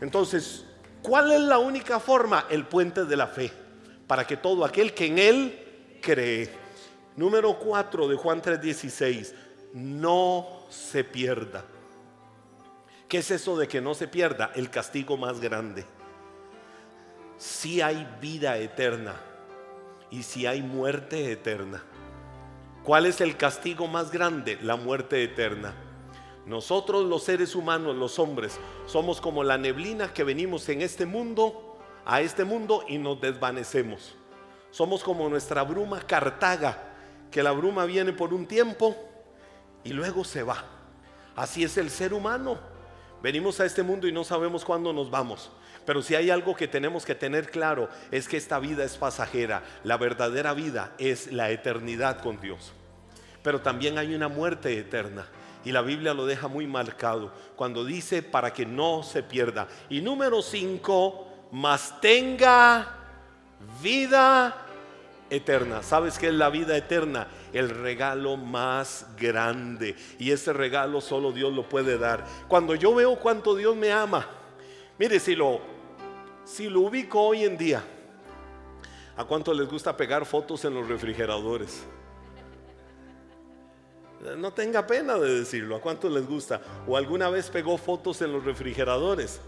Entonces, 0.00 0.64
¿cuál 1.02 1.32
es 1.32 1.40
la 1.40 1.58
única 1.58 2.00
forma? 2.00 2.46
El 2.50 2.64
puente 2.64 3.04
de 3.04 3.16
la 3.16 3.26
fe, 3.26 3.50
para 4.06 4.26
que 4.26 4.36
todo 4.36 4.64
aquel 4.64 4.92
que 4.92 5.06
en 5.06 5.18
Él 5.18 5.98
cree 6.02 6.59
Número 7.20 7.58
4 7.58 8.08
de 8.08 8.16
Juan 8.16 8.40
3:16, 8.40 9.34
no 9.74 10.64
se 10.70 11.04
pierda. 11.04 11.66
¿Qué 13.10 13.18
es 13.18 13.30
eso 13.30 13.58
de 13.58 13.68
que 13.68 13.82
no 13.82 13.92
se 13.92 14.08
pierda? 14.08 14.52
El 14.54 14.70
castigo 14.70 15.18
más 15.18 15.38
grande. 15.38 15.84
Si 17.36 17.82
hay 17.82 18.08
vida 18.22 18.56
eterna 18.56 19.16
y 20.10 20.22
si 20.22 20.46
hay 20.46 20.62
muerte 20.62 21.30
eterna. 21.30 21.82
¿Cuál 22.84 23.04
es 23.04 23.20
el 23.20 23.36
castigo 23.36 23.86
más 23.86 24.10
grande? 24.10 24.58
La 24.62 24.76
muerte 24.76 25.22
eterna. 25.22 25.74
Nosotros 26.46 27.04
los 27.04 27.24
seres 27.24 27.54
humanos, 27.54 27.96
los 27.96 28.18
hombres, 28.18 28.58
somos 28.86 29.20
como 29.20 29.44
la 29.44 29.58
neblina 29.58 30.14
que 30.14 30.24
venimos 30.24 30.66
en 30.70 30.80
este 30.80 31.04
mundo, 31.04 31.76
a 32.06 32.22
este 32.22 32.44
mundo 32.44 32.82
y 32.88 32.96
nos 32.96 33.20
desvanecemos. 33.20 34.16
Somos 34.70 35.04
como 35.04 35.28
nuestra 35.28 35.64
bruma 35.64 36.00
Cartaga, 36.00 36.89
que 37.30 37.42
la 37.42 37.52
bruma 37.52 37.84
viene 37.84 38.12
por 38.12 38.34
un 38.34 38.46
tiempo 38.46 38.96
y 39.84 39.92
luego 39.92 40.24
se 40.24 40.42
va. 40.42 40.64
Así 41.36 41.64
es 41.64 41.76
el 41.76 41.90
ser 41.90 42.12
humano. 42.12 42.58
Venimos 43.22 43.60
a 43.60 43.64
este 43.64 43.82
mundo 43.82 44.08
y 44.08 44.12
no 44.12 44.24
sabemos 44.24 44.64
cuándo 44.64 44.92
nos 44.92 45.10
vamos. 45.10 45.50
Pero 45.86 46.02
si 46.02 46.14
hay 46.14 46.30
algo 46.30 46.54
que 46.54 46.68
tenemos 46.68 47.04
que 47.04 47.14
tener 47.14 47.50
claro 47.50 47.88
es 48.10 48.28
que 48.28 48.36
esta 48.36 48.58
vida 48.58 48.84
es 48.84 48.96
pasajera. 48.96 49.62
La 49.84 49.96
verdadera 49.96 50.52
vida 50.54 50.92
es 50.98 51.32
la 51.32 51.50
eternidad 51.50 52.20
con 52.22 52.40
Dios. 52.40 52.72
Pero 53.42 53.60
también 53.60 53.98
hay 53.98 54.14
una 54.14 54.28
muerte 54.28 54.76
eterna. 54.78 55.26
Y 55.64 55.72
la 55.72 55.82
Biblia 55.82 56.14
lo 56.14 56.26
deja 56.26 56.48
muy 56.48 56.66
marcado 56.66 57.32
cuando 57.56 57.84
dice 57.84 58.22
para 58.22 58.52
que 58.52 58.64
no 58.64 59.02
se 59.02 59.22
pierda. 59.22 59.68
Y 59.88 60.00
número 60.00 60.42
5, 60.42 61.48
más 61.52 62.00
tenga 62.00 62.96
vida 63.82 64.66
eterna. 65.30 65.82
¿Sabes 65.82 66.18
qué 66.18 66.28
es 66.28 66.34
la 66.34 66.50
vida 66.50 66.76
eterna? 66.76 67.28
El 67.52 67.70
regalo 67.70 68.36
más 68.36 69.06
grande. 69.18 69.96
Y 70.18 70.32
ese 70.32 70.52
regalo 70.52 71.00
solo 71.00 71.32
Dios 71.32 71.52
lo 71.52 71.68
puede 71.68 71.96
dar. 71.96 72.24
Cuando 72.48 72.74
yo 72.74 72.94
veo 72.94 73.16
cuánto 73.16 73.54
Dios 73.54 73.76
me 73.76 73.92
ama, 73.92 74.26
mire 74.98 75.18
si 75.18 75.34
lo, 75.34 75.60
si 76.44 76.68
lo 76.68 76.80
ubico 76.80 77.20
hoy 77.20 77.44
en 77.44 77.56
día, 77.56 77.82
¿a 79.16 79.24
cuánto 79.24 79.54
les 79.54 79.68
gusta 79.68 79.96
pegar 79.96 80.26
fotos 80.26 80.64
en 80.64 80.74
los 80.74 80.88
refrigeradores? 80.88 81.84
No 84.36 84.52
tenga 84.52 84.86
pena 84.86 85.16
de 85.16 85.38
decirlo, 85.40 85.76
¿a 85.76 85.80
cuánto 85.80 86.10
les 86.10 86.26
gusta? 86.26 86.60
¿O 86.86 86.96
alguna 86.96 87.30
vez 87.30 87.48
pegó 87.48 87.78
fotos 87.78 88.20
en 88.20 88.32
los 88.32 88.44
refrigeradores? 88.44 89.40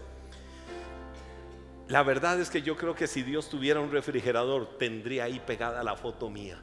La 1.89 2.01
verdad 2.01 2.39
es 2.39 2.49
que 2.49 2.61
yo 2.61 2.77
creo 2.77 2.95
que 2.95 3.07
si 3.07 3.23
Dios 3.23 3.49
tuviera 3.49 3.81
un 3.81 3.91
refrigerador, 3.91 4.77
tendría 4.77 5.25
ahí 5.25 5.41
pegada 5.45 5.83
la 5.83 5.95
foto 5.95 6.29
mía. 6.29 6.61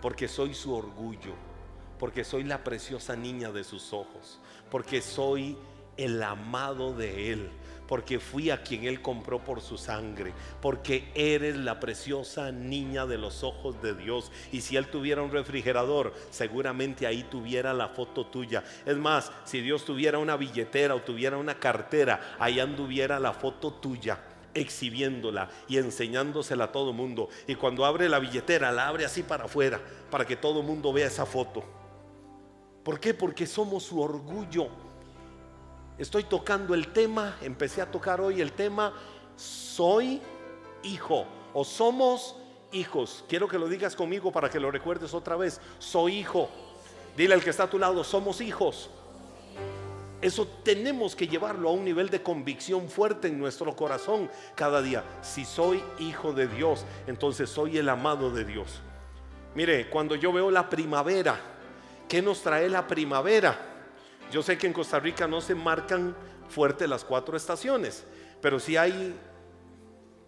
Porque 0.00 0.26
soy 0.26 0.54
su 0.54 0.74
orgullo, 0.74 1.34
porque 1.98 2.24
soy 2.24 2.44
la 2.44 2.64
preciosa 2.64 3.14
niña 3.14 3.52
de 3.52 3.62
sus 3.62 3.92
ojos, 3.92 4.40
porque 4.70 5.02
soy 5.02 5.56
el 5.96 6.22
amado 6.22 6.94
de 6.94 7.32
Él, 7.32 7.50
porque 7.86 8.18
fui 8.18 8.50
a 8.50 8.62
quien 8.62 8.84
Él 8.84 9.00
compró 9.00 9.42
por 9.42 9.60
su 9.60 9.78
sangre, 9.78 10.32
porque 10.60 11.10
eres 11.14 11.56
la 11.56 11.80
preciosa 11.80 12.52
niña 12.52 13.06
de 13.06 13.18
los 13.18 13.42
ojos 13.42 13.80
de 13.82 13.94
Dios. 13.94 14.30
Y 14.52 14.60
si 14.60 14.76
Él 14.76 14.88
tuviera 14.88 15.22
un 15.22 15.30
refrigerador, 15.30 16.14
seguramente 16.30 17.06
ahí 17.06 17.22
tuviera 17.24 17.72
la 17.74 17.88
foto 17.88 18.26
tuya. 18.26 18.64
Es 18.84 18.96
más, 18.96 19.32
si 19.44 19.60
Dios 19.60 19.84
tuviera 19.84 20.18
una 20.18 20.36
billetera 20.36 20.94
o 20.94 21.02
tuviera 21.02 21.36
una 21.36 21.58
cartera, 21.58 22.36
ahí 22.38 22.60
anduviera 22.60 23.20
la 23.20 23.32
foto 23.32 23.72
tuya 23.72 24.18
exhibiéndola 24.54 25.50
y 25.68 25.76
enseñándosela 25.76 26.64
a 26.64 26.72
todo 26.72 26.92
mundo. 26.92 27.28
Y 27.46 27.54
cuando 27.56 27.84
abre 27.84 28.08
la 28.08 28.18
billetera, 28.18 28.72
la 28.72 28.88
abre 28.88 29.04
así 29.04 29.22
para 29.22 29.44
afuera, 29.44 29.80
para 30.10 30.24
que 30.24 30.36
todo 30.36 30.62
mundo 30.62 30.92
vea 30.92 31.06
esa 31.06 31.26
foto. 31.26 31.62
¿Por 32.82 32.98
qué? 32.98 33.12
Porque 33.12 33.46
somos 33.46 33.82
su 33.82 34.00
orgullo 34.00 34.68
estoy 35.98 36.24
tocando 36.24 36.74
el 36.74 36.92
tema, 36.92 37.36
empecé 37.42 37.82
a 37.82 37.90
tocar 37.90 38.20
hoy 38.20 38.40
el 38.40 38.52
tema, 38.52 38.92
soy 39.36 40.20
hijo 40.82 41.26
o 41.52 41.64
somos 41.64 42.36
hijos. 42.72 43.24
Quiero 43.28 43.48
que 43.48 43.58
lo 43.58 43.68
digas 43.68 43.96
conmigo 43.96 44.32
para 44.32 44.50
que 44.50 44.60
lo 44.60 44.70
recuerdes 44.70 45.14
otra 45.14 45.36
vez. 45.36 45.60
Soy 45.78 46.18
hijo. 46.18 46.48
Dile 47.16 47.34
al 47.34 47.42
que 47.42 47.50
está 47.50 47.64
a 47.64 47.70
tu 47.70 47.78
lado, 47.78 48.04
somos 48.04 48.40
hijos. 48.40 48.90
Eso 50.20 50.46
tenemos 50.62 51.14
que 51.14 51.28
llevarlo 51.28 51.68
a 51.68 51.72
un 51.72 51.84
nivel 51.84 52.08
de 52.08 52.22
convicción 52.22 52.88
fuerte 52.88 53.28
en 53.28 53.38
nuestro 53.38 53.76
corazón 53.76 54.30
cada 54.54 54.80
día. 54.80 55.04
Si 55.22 55.44
soy 55.44 55.82
hijo 55.98 56.32
de 56.32 56.46
Dios, 56.46 56.84
entonces 57.06 57.50
soy 57.50 57.78
el 57.78 57.88
amado 57.88 58.30
de 58.30 58.44
Dios. 58.44 58.80
Mire, 59.54 59.88
cuando 59.88 60.14
yo 60.14 60.32
veo 60.32 60.50
la 60.50 60.68
primavera, 60.68 61.38
¿qué 62.08 62.22
nos 62.22 62.42
trae 62.42 62.68
la 62.68 62.86
primavera? 62.86 63.75
Yo 64.32 64.42
sé 64.42 64.58
que 64.58 64.66
en 64.66 64.72
Costa 64.72 64.98
Rica 64.98 65.26
no 65.26 65.40
se 65.40 65.54
marcan 65.54 66.14
fuerte 66.48 66.88
las 66.88 67.04
cuatro 67.04 67.36
estaciones, 67.36 68.04
pero 68.40 68.58
sí 68.58 68.76
hay 68.76 69.14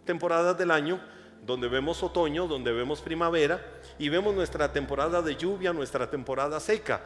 temporadas 0.05 0.57
del 0.57 0.71
año 0.71 1.01
donde 1.45 1.69
vemos 1.69 2.03
otoño, 2.03 2.47
donde 2.47 2.73
vemos 2.73 3.01
primavera 3.01 3.61
y 3.99 4.09
vemos 4.09 4.35
nuestra 4.35 4.73
temporada 4.73 5.23
de 5.23 5.37
lluvia, 5.37 5.73
nuestra 5.73 6.11
temporada 6.11 6.61
seca. 6.61 7.01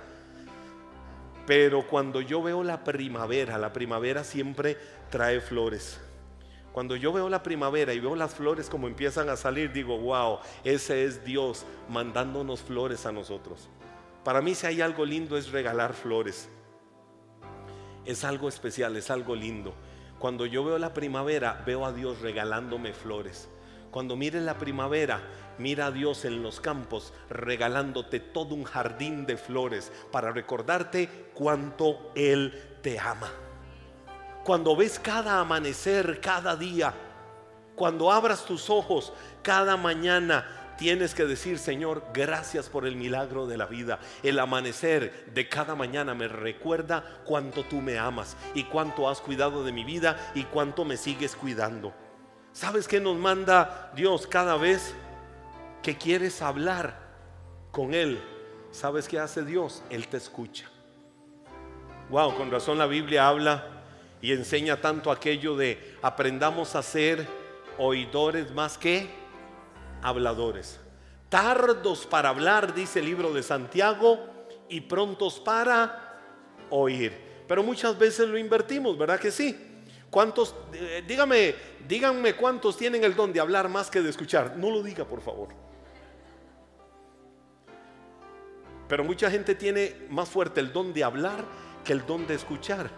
Pero 1.47 1.87
cuando 1.87 2.21
yo 2.21 2.43
veo 2.43 2.63
la 2.63 2.85
primavera, 2.85 3.59
la 3.59 3.73
primavera 3.73 4.23
siempre 4.23 4.77
trae 5.11 5.41
flores. 5.41 6.01
Cuando 6.73 6.97
yo 6.97 7.13
veo 7.13 7.29
la 7.29 7.43
primavera 7.43 7.93
y 7.93 8.01
veo 8.01 8.17
las 8.17 8.35
flores 8.35 8.71
como 8.71 8.87
empiezan 8.87 9.29
a 9.29 9.37
salir, 9.37 9.73
digo, 9.73 9.99
wow, 9.99 10.39
ese 10.65 11.05
es 11.05 11.25
Dios 11.25 11.67
mandándonos 11.89 12.61
flores 12.61 13.05
a 13.05 13.13
nosotros. 13.13 13.69
Para 14.25 14.41
mí 14.41 14.55
si 14.55 14.67
hay 14.67 14.81
algo 14.81 15.05
lindo 15.05 15.37
es 15.37 15.51
regalar 15.51 15.93
flores 15.93 16.49
es 18.05 18.25
algo 18.25 18.49
especial, 18.49 18.97
es 18.97 19.11
algo 19.11 19.35
lindo. 19.35 19.75
Cuando 20.19 20.47
yo 20.47 20.65
veo 20.65 20.79
la 20.79 20.95
primavera, 20.95 21.63
veo 21.67 21.85
a 21.85 21.93
Dios 21.93 22.21
regalándome 22.21 22.93
flores. 22.93 23.49
Cuando 23.91 24.17
mires 24.17 24.43
la 24.43 24.57
primavera, 24.57 25.21
mira 25.59 25.87
a 25.87 25.91
Dios 25.91 26.25
en 26.25 26.43
los 26.43 26.61
campos 26.61 27.13
regalándote 27.29 28.21
todo 28.21 28.55
un 28.55 28.65
jardín 28.65 29.27
de 29.27 29.37
flores 29.37 29.93
para 30.11 30.33
recordarte 30.33 31.31
cuánto 31.35 32.11
Él 32.15 32.79
te 32.83 32.99
ama. 32.99 33.31
Cuando 34.45 34.75
ves 34.75 34.99
cada 34.99 35.41
amanecer, 35.41 36.21
cada 36.21 36.57
día, 36.57 36.95
cuando 37.77 38.11
abras 38.11 38.45
tus 38.45 38.71
ojos 38.71 39.13
cada 39.43 39.77
mañana, 39.77 40.62
tienes 40.77 41.15
que 41.15 41.25
decir, 41.25 41.59
Señor, 41.59 42.05
gracias 42.13 42.69
por 42.69 42.87
el 42.87 42.97
milagro 42.97 43.47
de 43.47 43.57
la 43.57 43.67
vida. 43.67 43.99
El 44.23 44.39
amanecer 44.39 45.27
de 45.33 45.49
cada 45.49 45.75
mañana 45.75 46.15
me 46.15 46.29
recuerda 46.29 47.23
cuánto 47.25 47.65
tú 47.65 47.81
me 47.81 47.99
amas 47.99 48.37
y 48.55 48.65
cuánto 48.65 49.09
has 49.09 49.21
cuidado 49.21 49.65
de 49.65 49.73
mi 49.73 49.85
vida 49.85 50.33
y 50.35 50.45
cuánto 50.45 50.85
me 50.85 50.97
sigues 50.97 51.37
cuidando. 51.37 51.95
¿Sabes 52.53 52.87
qué 52.87 53.01
nos 53.01 53.17
manda 53.17 53.93
Dios 53.95 54.27
cada 54.27 54.57
vez 54.57 54.95
que 55.83 55.97
quieres 55.97 56.43
hablar 56.43 56.99
con 57.71 57.95
Él? 57.95 58.21
¿Sabes 58.71 59.09
qué 59.09 59.19
hace 59.19 59.43
Dios? 59.45 59.83
Él 59.91 60.09
te 60.09 60.17
escucha. 60.17 60.67
Wow, 62.11 62.37
con 62.37 62.51
razón 62.51 62.79
la 62.79 62.87
Biblia 62.87 63.27
habla 63.27 63.67
y 64.21 64.33
enseña 64.33 64.81
tanto 64.81 65.11
aquello 65.11 65.57
de 65.57 65.97
aprendamos 66.03 66.77
a 66.77 66.83
ser 66.83 67.27
oidores 67.79 68.53
más 68.53 68.77
que 68.77 69.22
habladores. 70.03 70.81
Tardos 71.29 72.07
para 72.07 72.29
hablar, 72.29 72.75
dice 72.75 72.99
el 72.99 73.07
libro 73.07 73.33
de 73.33 73.43
Santiago, 73.43 74.19
y 74.69 74.81
prontos 74.81 75.39
para 75.41 76.19
oír. 76.71 77.13
Pero 77.47 77.63
muchas 77.63 77.99
veces 77.99 78.29
lo 78.29 78.39
invertimos, 78.39 78.97
¿verdad 78.97 79.21
que 79.21 79.31
sí? 79.31 79.57
¿Cuántos, 80.11 80.55
eh, 80.73 81.05
dígame, 81.07 81.55
díganme 81.87 82.35
cuántos 82.35 82.77
tienen 82.77 83.05
el 83.05 83.15
don 83.15 83.33
de 83.33 83.41
hablar 83.41 83.69
más 83.69 83.91
que 83.91 84.01
de 84.01 84.11
escuchar? 84.11 84.57
No 84.57 84.71
lo 84.71 84.83
diga, 84.83 85.05
por 85.05 85.21
favor. 85.21 85.49
Pero 88.89 89.05
mucha 89.05 89.31
gente 89.31 89.55
tiene 89.55 90.07
más 90.11 90.29
fuerte 90.29 90.61
el 90.61 90.73
don 90.73 90.93
de 90.93 91.05
hablar 91.05 91.45
que 91.85 91.93
el 91.93 92.05
don 92.05 92.27
de 92.27 92.35
escuchar. 92.35 92.91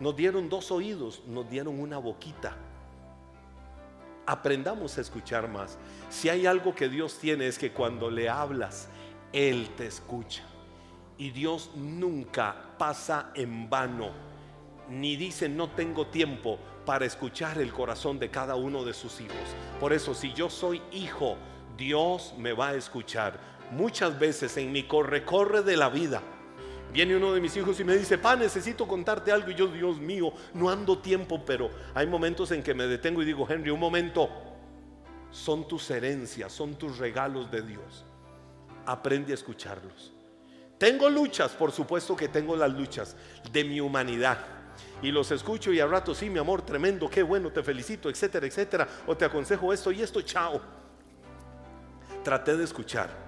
Nos 0.00 0.14
dieron 0.14 0.48
dos 0.48 0.70
oídos, 0.70 1.22
nos 1.26 1.48
dieron 1.48 1.80
una 1.80 1.98
boquita 1.98 2.56
aprendamos 4.26 4.98
a 4.98 5.00
escuchar 5.00 5.48
más. 5.48 5.78
Si 6.08 6.28
hay 6.28 6.46
algo 6.46 6.74
que 6.74 6.88
Dios 6.88 7.18
tiene 7.18 7.46
es 7.46 7.58
que 7.58 7.72
cuando 7.72 8.10
le 8.10 8.28
hablas, 8.28 8.88
Él 9.32 9.68
te 9.76 9.86
escucha. 9.86 10.42
Y 11.16 11.30
Dios 11.30 11.70
nunca 11.76 12.54
pasa 12.76 13.30
en 13.34 13.70
vano, 13.70 14.10
ni 14.88 15.16
dice 15.16 15.48
no 15.48 15.70
tengo 15.70 16.08
tiempo 16.08 16.58
para 16.84 17.06
escuchar 17.06 17.58
el 17.58 17.72
corazón 17.72 18.18
de 18.18 18.30
cada 18.30 18.56
uno 18.56 18.84
de 18.84 18.92
sus 18.92 19.20
hijos. 19.20 19.36
Por 19.80 19.92
eso, 19.92 20.14
si 20.14 20.32
yo 20.32 20.50
soy 20.50 20.82
hijo, 20.92 21.36
Dios 21.76 22.34
me 22.36 22.52
va 22.52 22.68
a 22.68 22.74
escuchar. 22.74 23.38
Muchas 23.70 24.18
veces 24.18 24.56
en 24.56 24.72
mi 24.72 24.84
corre-corre 24.84 25.62
de 25.62 25.76
la 25.76 25.88
vida, 25.88 26.22
Viene 26.94 27.16
uno 27.16 27.32
de 27.32 27.40
mis 27.40 27.56
hijos 27.56 27.80
y 27.80 27.82
me 27.82 27.96
dice, 27.96 28.18
pa, 28.18 28.36
necesito 28.36 28.86
contarte 28.86 29.32
algo. 29.32 29.50
Y 29.50 29.56
yo, 29.56 29.66
Dios 29.66 29.98
mío, 29.98 30.32
no 30.52 30.70
ando 30.70 30.98
tiempo, 30.98 31.44
pero 31.44 31.68
hay 31.92 32.06
momentos 32.06 32.52
en 32.52 32.62
que 32.62 32.72
me 32.72 32.86
detengo 32.86 33.20
y 33.20 33.24
digo, 33.24 33.44
Henry, 33.50 33.70
un 33.70 33.80
momento, 33.80 34.30
son 35.32 35.66
tus 35.66 35.90
herencias, 35.90 36.52
son 36.52 36.76
tus 36.76 36.98
regalos 36.98 37.50
de 37.50 37.62
Dios. 37.62 38.04
aprende 38.86 39.32
a 39.32 39.34
escucharlos. 39.34 40.12
Tengo 40.78 41.10
luchas, 41.10 41.50
por 41.50 41.72
supuesto 41.72 42.14
que 42.14 42.28
tengo 42.28 42.54
las 42.54 42.72
luchas 42.72 43.16
de 43.50 43.64
mi 43.64 43.80
humanidad. 43.80 44.38
Y 45.02 45.10
los 45.10 45.32
escucho 45.32 45.72
y 45.72 45.80
al 45.80 45.90
rato, 45.90 46.14
sí, 46.14 46.30
mi 46.30 46.38
amor, 46.38 46.62
tremendo, 46.62 47.10
qué 47.10 47.24
bueno, 47.24 47.50
te 47.50 47.64
felicito, 47.64 48.08
etcétera, 48.08 48.46
etcétera. 48.46 48.88
O 49.08 49.16
te 49.16 49.24
aconsejo 49.24 49.72
esto 49.72 49.90
y 49.90 50.00
esto, 50.00 50.22
chao. 50.22 50.60
Traté 52.22 52.56
de 52.56 52.62
escuchar. 52.62 53.23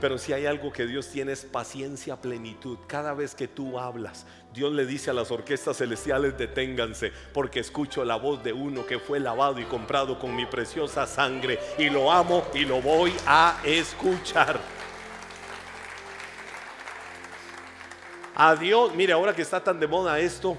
Pero 0.00 0.16
si 0.16 0.32
hay 0.32 0.46
algo 0.46 0.72
que 0.72 0.86
Dios 0.86 1.08
tiene 1.08 1.32
es 1.32 1.44
paciencia, 1.44 2.16
plenitud. 2.16 2.78
Cada 2.86 3.12
vez 3.12 3.34
que 3.34 3.46
tú 3.46 3.78
hablas, 3.78 4.24
Dios 4.54 4.72
le 4.72 4.86
dice 4.86 5.10
a 5.10 5.12
las 5.12 5.30
orquestas 5.30 5.76
celestiales, 5.76 6.38
deténganse, 6.38 7.12
porque 7.34 7.60
escucho 7.60 8.04
la 8.04 8.16
voz 8.16 8.42
de 8.42 8.54
uno 8.54 8.86
que 8.86 8.98
fue 8.98 9.20
lavado 9.20 9.60
y 9.60 9.64
comprado 9.64 10.18
con 10.18 10.34
mi 10.34 10.46
preciosa 10.46 11.06
sangre. 11.06 11.58
Y 11.76 11.90
lo 11.90 12.10
amo 12.10 12.46
y 12.54 12.64
lo 12.64 12.80
voy 12.80 13.12
a 13.26 13.60
escuchar. 13.62 14.58
A 18.34 18.56
Dios, 18.56 18.94
mire, 18.94 19.12
ahora 19.12 19.34
que 19.34 19.42
está 19.42 19.62
tan 19.62 19.78
de 19.78 19.86
moda 19.86 20.18
esto, 20.18 20.56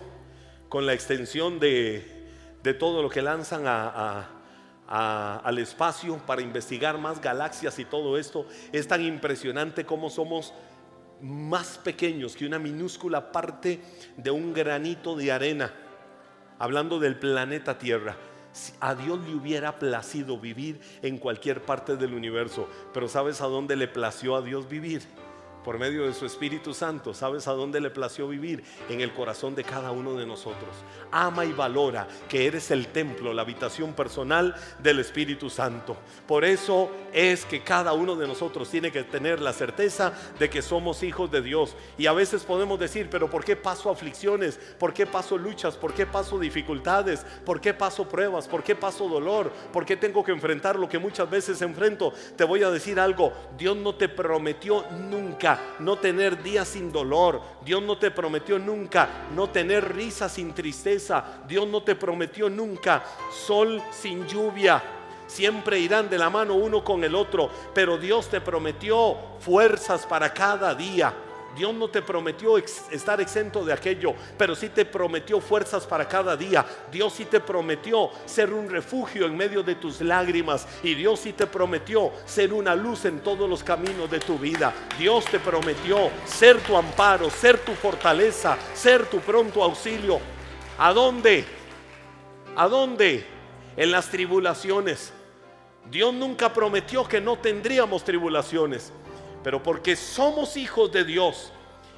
con 0.69 0.85
la 0.85 0.93
extensión 0.93 1.59
de, 1.59 2.27
de 2.61 2.73
todo 2.75 3.01
lo 3.01 3.09
que 3.09 3.23
lanzan 3.23 3.63
a 3.65 4.40
al 4.91 5.57
espacio 5.57 6.17
para 6.17 6.41
investigar 6.41 6.97
más 6.97 7.21
galaxias 7.21 7.79
y 7.79 7.85
todo 7.85 8.17
esto, 8.17 8.45
es 8.73 8.87
tan 8.87 9.01
impresionante 9.01 9.85
como 9.85 10.09
somos 10.09 10.53
más 11.21 11.77
pequeños 11.77 12.35
que 12.35 12.45
una 12.45 12.59
minúscula 12.59 13.31
parte 13.31 13.79
de 14.17 14.31
un 14.31 14.53
granito 14.53 15.15
de 15.15 15.31
arena, 15.31 15.73
hablando 16.59 16.99
del 16.99 17.17
planeta 17.17 17.77
Tierra. 17.77 18.17
A 18.81 18.95
Dios 18.95 19.25
le 19.25 19.33
hubiera 19.33 19.79
placido 19.79 20.37
vivir 20.37 20.81
en 21.01 21.17
cualquier 21.17 21.61
parte 21.61 21.95
del 21.95 22.13
universo, 22.13 22.67
pero 22.93 23.07
¿sabes 23.07 23.39
a 23.39 23.45
dónde 23.45 23.77
le 23.77 23.87
plació 23.87 24.35
a 24.35 24.41
Dios 24.41 24.67
vivir? 24.67 25.03
Por 25.63 25.77
medio 25.77 26.07
de 26.07 26.13
su 26.13 26.25
Espíritu 26.25 26.73
Santo, 26.73 27.13
¿sabes 27.13 27.47
a 27.47 27.51
dónde 27.51 27.79
le 27.79 27.89
plació 27.89 28.27
vivir? 28.27 28.63
En 28.89 29.01
el 29.01 29.13
corazón 29.13 29.55
de 29.55 29.63
cada 29.63 29.91
uno 29.91 30.15
de 30.15 30.25
nosotros. 30.25 30.69
Ama 31.11 31.45
y 31.45 31.53
valora 31.53 32.07
que 32.27 32.47
eres 32.47 32.71
el 32.71 32.87
templo, 32.87 33.33
la 33.33 33.43
habitación 33.43 33.93
personal 33.93 34.55
del 34.79 34.99
Espíritu 34.99 35.49
Santo. 35.49 35.97
Por 36.27 36.45
eso 36.45 36.89
es 37.13 37.45
que 37.45 37.61
cada 37.61 37.93
uno 37.93 38.15
de 38.15 38.27
nosotros 38.27 38.69
tiene 38.69 38.91
que 38.91 39.03
tener 39.03 39.39
la 39.39 39.53
certeza 39.53 40.13
de 40.39 40.49
que 40.49 40.61
somos 40.61 41.03
hijos 41.03 41.29
de 41.31 41.41
Dios. 41.41 41.75
Y 41.97 42.07
a 42.07 42.13
veces 42.13 42.43
podemos 42.43 42.79
decir, 42.79 43.07
pero 43.09 43.29
¿por 43.29 43.43
qué 43.43 43.55
paso 43.55 43.89
aflicciones? 43.89 44.59
¿Por 44.79 44.93
qué 44.93 45.05
paso 45.05 45.37
luchas? 45.37 45.75
¿Por 45.75 45.93
qué 45.93 46.05
paso 46.05 46.39
dificultades? 46.39 47.25
¿Por 47.45 47.61
qué 47.61 47.73
paso 47.73 48.07
pruebas? 48.07 48.47
¿Por 48.47 48.63
qué 48.63 48.75
paso 48.75 49.07
dolor? 49.07 49.51
¿Por 49.71 49.85
qué 49.85 49.95
tengo 49.95 50.23
que 50.23 50.31
enfrentar 50.31 50.77
lo 50.77 50.89
que 50.89 50.97
muchas 50.97 51.29
veces 51.29 51.61
enfrento? 51.61 52.13
Te 52.35 52.43
voy 52.43 52.63
a 52.63 52.71
decir 52.71 52.99
algo, 52.99 53.33
Dios 53.57 53.77
no 53.77 53.95
te 53.95 54.09
prometió 54.09 54.85
nunca 54.91 55.50
no 55.79 55.97
tener 55.97 56.41
días 56.41 56.67
sin 56.67 56.91
dolor. 56.91 57.41
Dios 57.63 57.81
no 57.81 57.97
te 57.97 58.11
prometió 58.11 58.59
nunca 58.59 59.07
no 59.35 59.49
tener 59.49 59.95
risa 59.95 60.29
sin 60.29 60.53
tristeza. 60.53 61.23
Dios 61.47 61.67
no 61.67 61.83
te 61.83 61.95
prometió 61.95 62.49
nunca 62.49 63.03
sol 63.45 63.81
sin 63.91 64.27
lluvia. 64.27 64.81
Siempre 65.27 65.79
irán 65.79 66.09
de 66.09 66.17
la 66.17 66.29
mano 66.29 66.55
uno 66.55 66.83
con 66.83 67.03
el 67.03 67.15
otro, 67.15 67.49
pero 67.73 67.97
Dios 67.97 68.27
te 68.29 68.41
prometió 68.41 69.15
fuerzas 69.39 70.05
para 70.05 70.33
cada 70.33 70.75
día. 70.75 71.13
Dios 71.55 71.73
no 71.73 71.89
te 71.89 72.01
prometió 72.01 72.57
estar 72.57 73.19
exento 73.19 73.65
de 73.65 73.73
aquello, 73.73 74.13
pero 74.37 74.55
sí 74.55 74.69
te 74.69 74.85
prometió 74.85 75.41
fuerzas 75.41 75.85
para 75.85 76.07
cada 76.07 76.37
día. 76.37 76.65
Dios 76.91 77.13
sí 77.13 77.25
te 77.25 77.39
prometió 77.39 78.09
ser 78.25 78.53
un 78.53 78.69
refugio 78.69 79.25
en 79.25 79.35
medio 79.35 79.61
de 79.61 79.75
tus 79.75 80.01
lágrimas. 80.01 80.67
Y 80.83 80.95
Dios 80.95 81.19
sí 81.19 81.33
te 81.33 81.47
prometió 81.47 82.11
ser 82.25 82.53
una 82.53 82.75
luz 82.75 83.05
en 83.05 83.19
todos 83.19 83.49
los 83.49 83.63
caminos 83.63 84.09
de 84.09 84.19
tu 84.19 84.37
vida. 84.37 84.73
Dios 84.97 85.25
te 85.25 85.39
prometió 85.39 86.09
ser 86.25 86.59
tu 86.61 86.75
amparo, 86.77 87.29
ser 87.29 87.59
tu 87.59 87.73
fortaleza, 87.73 88.57
ser 88.73 89.05
tu 89.07 89.19
pronto 89.19 89.63
auxilio. 89.63 90.19
¿A 90.77 90.93
dónde? 90.93 91.45
¿A 92.55 92.67
dónde? 92.67 93.25
En 93.75 93.91
las 93.91 94.09
tribulaciones. 94.09 95.13
Dios 95.89 96.13
nunca 96.13 96.53
prometió 96.53 97.07
que 97.07 97.19
no 97.19 97.37
tendríamos 97.37 98.03
tribulaciones. 98.03 98.93
Pero 99.43 99.61
porque 99.61 99.95
somos 99.95 100.57
hijos 100.57 100.91
de 100.91 101.03
Dios, 101.03 101.51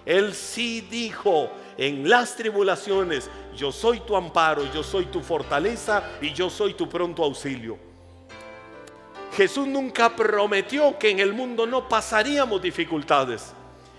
Él 0.05 0.33
sí 0.33 0.81
dijo 0.81 1.49
en 1.77 2.09
las 2.09 2.35
tribulaciones, 2.35 3.29
yo 3.55 3.71
soy 3.71 3.99
tu 4.01 4.15
amparo, 4.15 4.71
yo 4.73 4.83
soy 4.83 5.05
tu 5.05 5.21
fortaleza 5.21 6.03
y 6.21 6.33
yo 6.33 6.49
soy 6.49 6.73
tu 6.73 6.87
pronto 6.87 7.23
auxilio. 7.23 7.77
Jesús 9.35 9.67
nunca 9.67 10.15
prometió 10.15 10.97
que 10.99 11.09
en 11.09 11.19
el 11.19 11.33
mundo 11.33 11.65
no 11.65 11.89
pasaríamos 11.89 12.61
dificultades. 12.61 13.53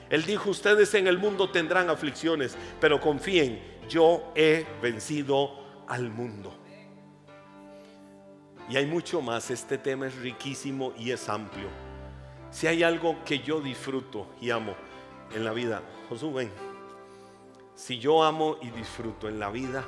Él 0.08 0.24
dijo, 0.24 0.50
ustedes 0.50 0.94
en 0.94 1.08
el 1.08 1.18
mundo 1.18 1.50
tendrán 1.50 1.90
aflicciones, 1.90 2.56
pero 2.80 3.00
confíen, 3.00 3.60
yo 3.88 4.32
he 4.36 4.64
vencido 4.80 5.84
al 5.88 6.10
mundo. 6.10 6.54
Y 8.68 8.76
hay 8.76 8.86
mucho 8.86 9.20
más, 9.20 9.50
este 9.50 9.76
tema 9.76 10.06
es 10.06 10.14
riquísimo 10.16 10.92
y 10.96 11.10
es 11.10 11.28
amplio. 11.28 11.83
Si 12.54 12.68
hay 12.68 12.84
algo 12.84 13.16
que 13.24 13.40
yo 13.40 13.60
disfruto 13.60 14.28
y 14.40 14.50
amo 14.50 14.76
en 15.34 15.44
la 15.44 15.52
vida, 15.52 15.82
Josué, 16.08 16.32
ven. 16.32 16.52
Si 17.74 17.98
yo 17.98 18.22
amo 18.22 18.58
y 18.62 18.70
disfruto 18.70 19.28
en 19.28 19.40
la 19.40 19.50
vida, 19.50 19.84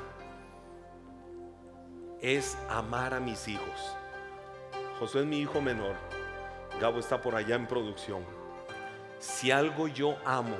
es 2.21 2.57
amar 2.69 3.13
a 3.13 3.21
mis 3.21 3.47
hijos. 3.47 3.95
Josué 4.99 5.21
es 5.21 5.27
mi 5.27 5.39
hijo 5.39 5.61
menor. 5.61 5.95
Gabo 6.81 6.99
está 6.99 7.21
por 7.21 7.35
allá 7.35 7.55
en 7.55 7.67
producción. 7.67 8.25
Si 9.17 9.49
algo 9.49 9.87
yo 9.87 10.17
amo 10.25 10.57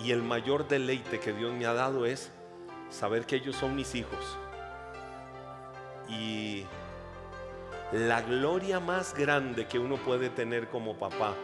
y 0.00 0.10
el 0.10 0.24
mayor 0.24 0.66
deleite 0.66 1.20
que 1.20 1.32
Dios 1.32 1.52
me 1.52 1.66
ha 1.66 1.74
dado 1.74 2.06
es 2.06 2.32
saber 2.90 3.24
que 3.24 3.36
ellos 3.36 3.54
son 3.54 3.76
mis 3.76 3.94
hijos. 3.94 4.36
Y 6.08 6.64
la 7.92 8.20
gloria 8.20 8.80
más 8.80 9.14
grande 9.14 9.66
que 9.66 9.78
uno 9.78 9.96
puede 9.96 10.28
tener 10.28 10.68
como 10.68 10.98
papá 10.98 11.34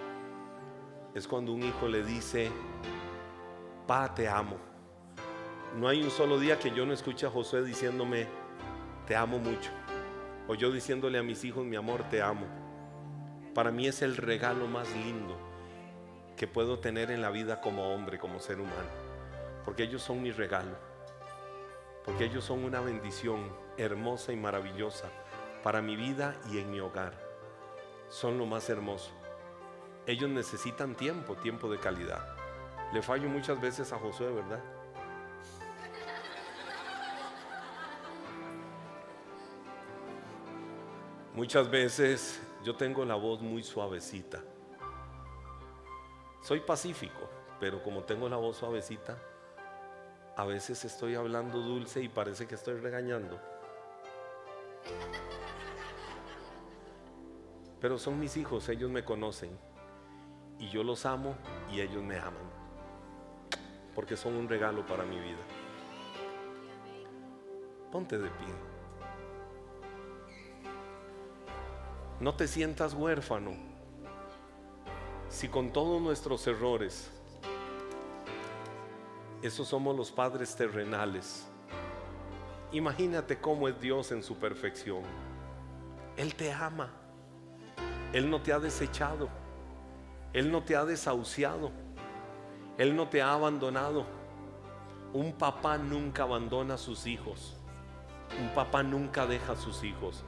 es 1.15 1.27
cuando 1.27 1.55
un 1.55 1.63
hijo 1.63 1.89
le 1.89 2.05
dice, 2.05 2.51
pa, 3.87 4.15
te 4.15 4.29
amo. 4.29 4.59
No 5.79 5.89
hay 5.89 6.03
un 6.03 6.11
solo 6.11 6.39
día 6.39 6.59
que 6.59 6.71
yo 6.71 6.85
no 6.85 6.93
escuche 6.93 7.25
a 7.25 7.31
José 7.31 7.63
diciéndome, 7.63 8.27
te 9.07 9.17
amo 9.17 9.39
mucho. 9.39 9.71
O 10.47 10.55
yo 10.55 10.71
diciéndole 10.71 11.19
a 11.19 11.23
mis 11.23 11.45
hijos, 11.45 11.65
mi 11.65 11.77
amor, 11.77 12.03
te 12.11 12.21
amo. 12.21 12.47
Para 13.55 13.71
mí 13.71 13.87
es 13.87 14.03
el 14.03 14.15
regalo 14.15 14.67
más 14.67 14.95
lindo 14.97 15.39
que 16.37 16.47
puedo 16.47 16.79
tener 16.79 17.11
en 17.11 17.23
la 17.23 17.31
vida 17.31 17.63
como 17.63 17.95
hombre, 17.95 18.19
como 18.19 18.39
ser 18.39 18.61
humano. 18.61 18.91
Porque 19.65 19.85
ellos 19.85 20.03
son 20.03 20.21
mi 20.21 20.31
regalo. 20.31 20.77
Porque 22.05 22.25
ellos 22.27 22.45
son 22.45 22.65
una 22.65 22.81
bendición 22.81 23.49
hermosa 23.79 24.33
y 24.33 24.37
maravillosa 24.37 25.09
para 25.65 25.81
mi 25.81 25.97
vida 25.97 26.37
y 26.53 26.59
en 26.59 26.71
mi 26.71 26.79
hogar. 26.79 27.15
Son 28.11 28.37
lo 28.37 28.45
más 28.45 28.69
hermoso. 28.69 29.11
Ellos 30.07 30.29
necesitan 30.29 30.95
tiempo, 30.95 31.37
tiempo 31.37 31.71
de 31.71 31.79
calidad. 31.79 32.37
Le 32.93 33.01
fallo 33.01 33.31
muchas 33.31 33.59
veces 33.59 33.91
a 33.91 33.99
Josué, 33.99 34.31
¿verdad? 34.31 34.63
Muchas 41.33 41.71
veces 41.71 42.43
yo 42.63 42.77
tengo 42.77 43.03
la 43.07 43.15
voz 43.15 43.41
muy 43.41 43.63
suavecita. 43.63 44.43
Soy 46.43 46.61
pacífico, 46.61 47.31
pero 47.59 47.83
como 47.83 48.05
tengo 48.05 48.29
la 48.29 48.37
voz 48.37 48.59
suavecita, 48.59 49.17
a 50.37 50.45
veces 50.45 50.85
estoy 50.85 51.15
hablando 51.15 51.59
dulce 51.61 52.03
y 52.03 52.11
parece 52.11 52.47
que 52.47 52.55
estoy 52.55 52.79
regañando. 52.81 53.54
Pero 57.81 57.99
son 57.99 58.19
mis 58.19 58.37
hijos, 58.37 58.69
ellos 58.69 58.91
me 58.91 59.05
conocen. 59.05 59.51
Y 60.59 60.71
yo 60.71 60.83
los 60.83 61.05
amo 61.05 61.37
y 61.71 61.81
ellos 61.81 62.03
me 62.03 62.19
aman. 62.19 62.51
Porque 63.95 64.17
son 64.17 64.35
un 64.35 64.49
regalo 64.49 64.87
para 64.87 65.05
mi 65.05 65.21
vida. 65.21 65.43
Ponte 67.93 68.19
de 68.19 68.29
pie. 68.31 68.49
No 72.21 72.35
te 72.35 72.49
sientas 72.49 72.95
huérfano. 72.95 73.53
Si 75.29 75.49
con 75.49 75.73
todos 75.73 76.01
nuestros 76.01 76.47
errores, 76.47 77.11
esos 79.43 79.69
somos 79.69 79.95
los 79.95 80.11
padres 80.11 80.57
terrenales. 80.57 81.47
Imagínate 82.75 83.39
cómo 83.39 83.69
es 83.69 83.81
Dios 83.81 84.11
en 84.11 84.21
su 84.21 84.37
perfección. 84.37 85.05
Él 86.17 86.35
te 86.35 86.53
ama. 86.53 86.91
Él 88.13 88.29
no 88.29 88.43
te 88.43 88.53
ha 88.53 88.59
desechado. 88.59 89.29
Él 90.33 90.51
no 90.51 90.65
te 90.65 90.75
ha 90.75 90.85
desahuciado. 90.85 91.71
Él 92.77 92.97
no 92.97 93.09
te 93.09 93.23
ha 93.23 93.33
abandonado. 93.33 94.05
Un 95.13 95.35
papá 95.35 95.79
nunca 95.79 96.25
abandona 96.25 96.75
a 96.75 96.79
sus 96.79 97.07
hijos. 97.07 97.57
Un 98.41 98.53
papá 98.55 98.83
nunca 98.83 99.25
deja 99.25 99.53
a 99.53 99.57
sus 99.57 99.85
hijos. 99.85 100.25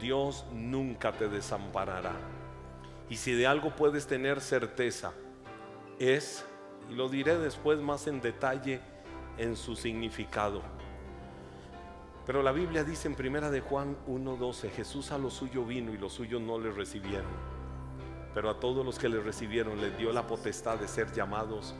Dios 0.00 0.46
nunca 0.52 1.12
te 1.12 1.28
desamparará. 1.28 2.16
Y 3.08 3.18
si 3.18 3.34
de 3.34 3.46
algo 3.46 3.76
puedes 3.76 4.08
tener 4.08 4.40
certeza, 4.40 5.12
es, 6.00 6.44
y 6.90 6.94
lo 6.94 7.08
diré 7.08 7.38
después 7.38 7.78
más 7.78 8.08
en 8.08 8.20
detalle, 8.20 8.80
en 9.38 9.54
su 9.54 9.76
significado. 9.76 10.60
Pero 12.26 12.42
la 12.42 12.52
Biblia 12.52 12.84
dice 12.84 13.08
en 13.08 13.14
primera 13.14 13.50
de 13.50 13.60
Juan 13.60 13.96
1:12, 14.06 14.70
Jesús 14.70 15.12
a 15.12 15.18
lo 15.18 15.30
suyo 15.30 15.64
vino 15.64 15.92
y 15.92 15.98
los 15.98 16.12
suyos 16.12 16.40
no 16.40 16.58
le 16.58 16.70
recibieron. 16.70 17.30
Pero 18.34 18.50
a 18.50 18.58
todos 18.58 18.84
los 18.84 18.98
que 18.98 19.08
le 19.08 19.20
recibieron 19.20 19.80
les 19.80 19.96
dio 19.98 20.12
la 20.12 20.26
potestad 20.26 20.78
de 20.78 20.88
ser 20.88 21.12
llamados 21.12 21.74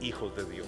hijos 0.00 0.34
de 0.36 0.44
Dios. 0.44 0.66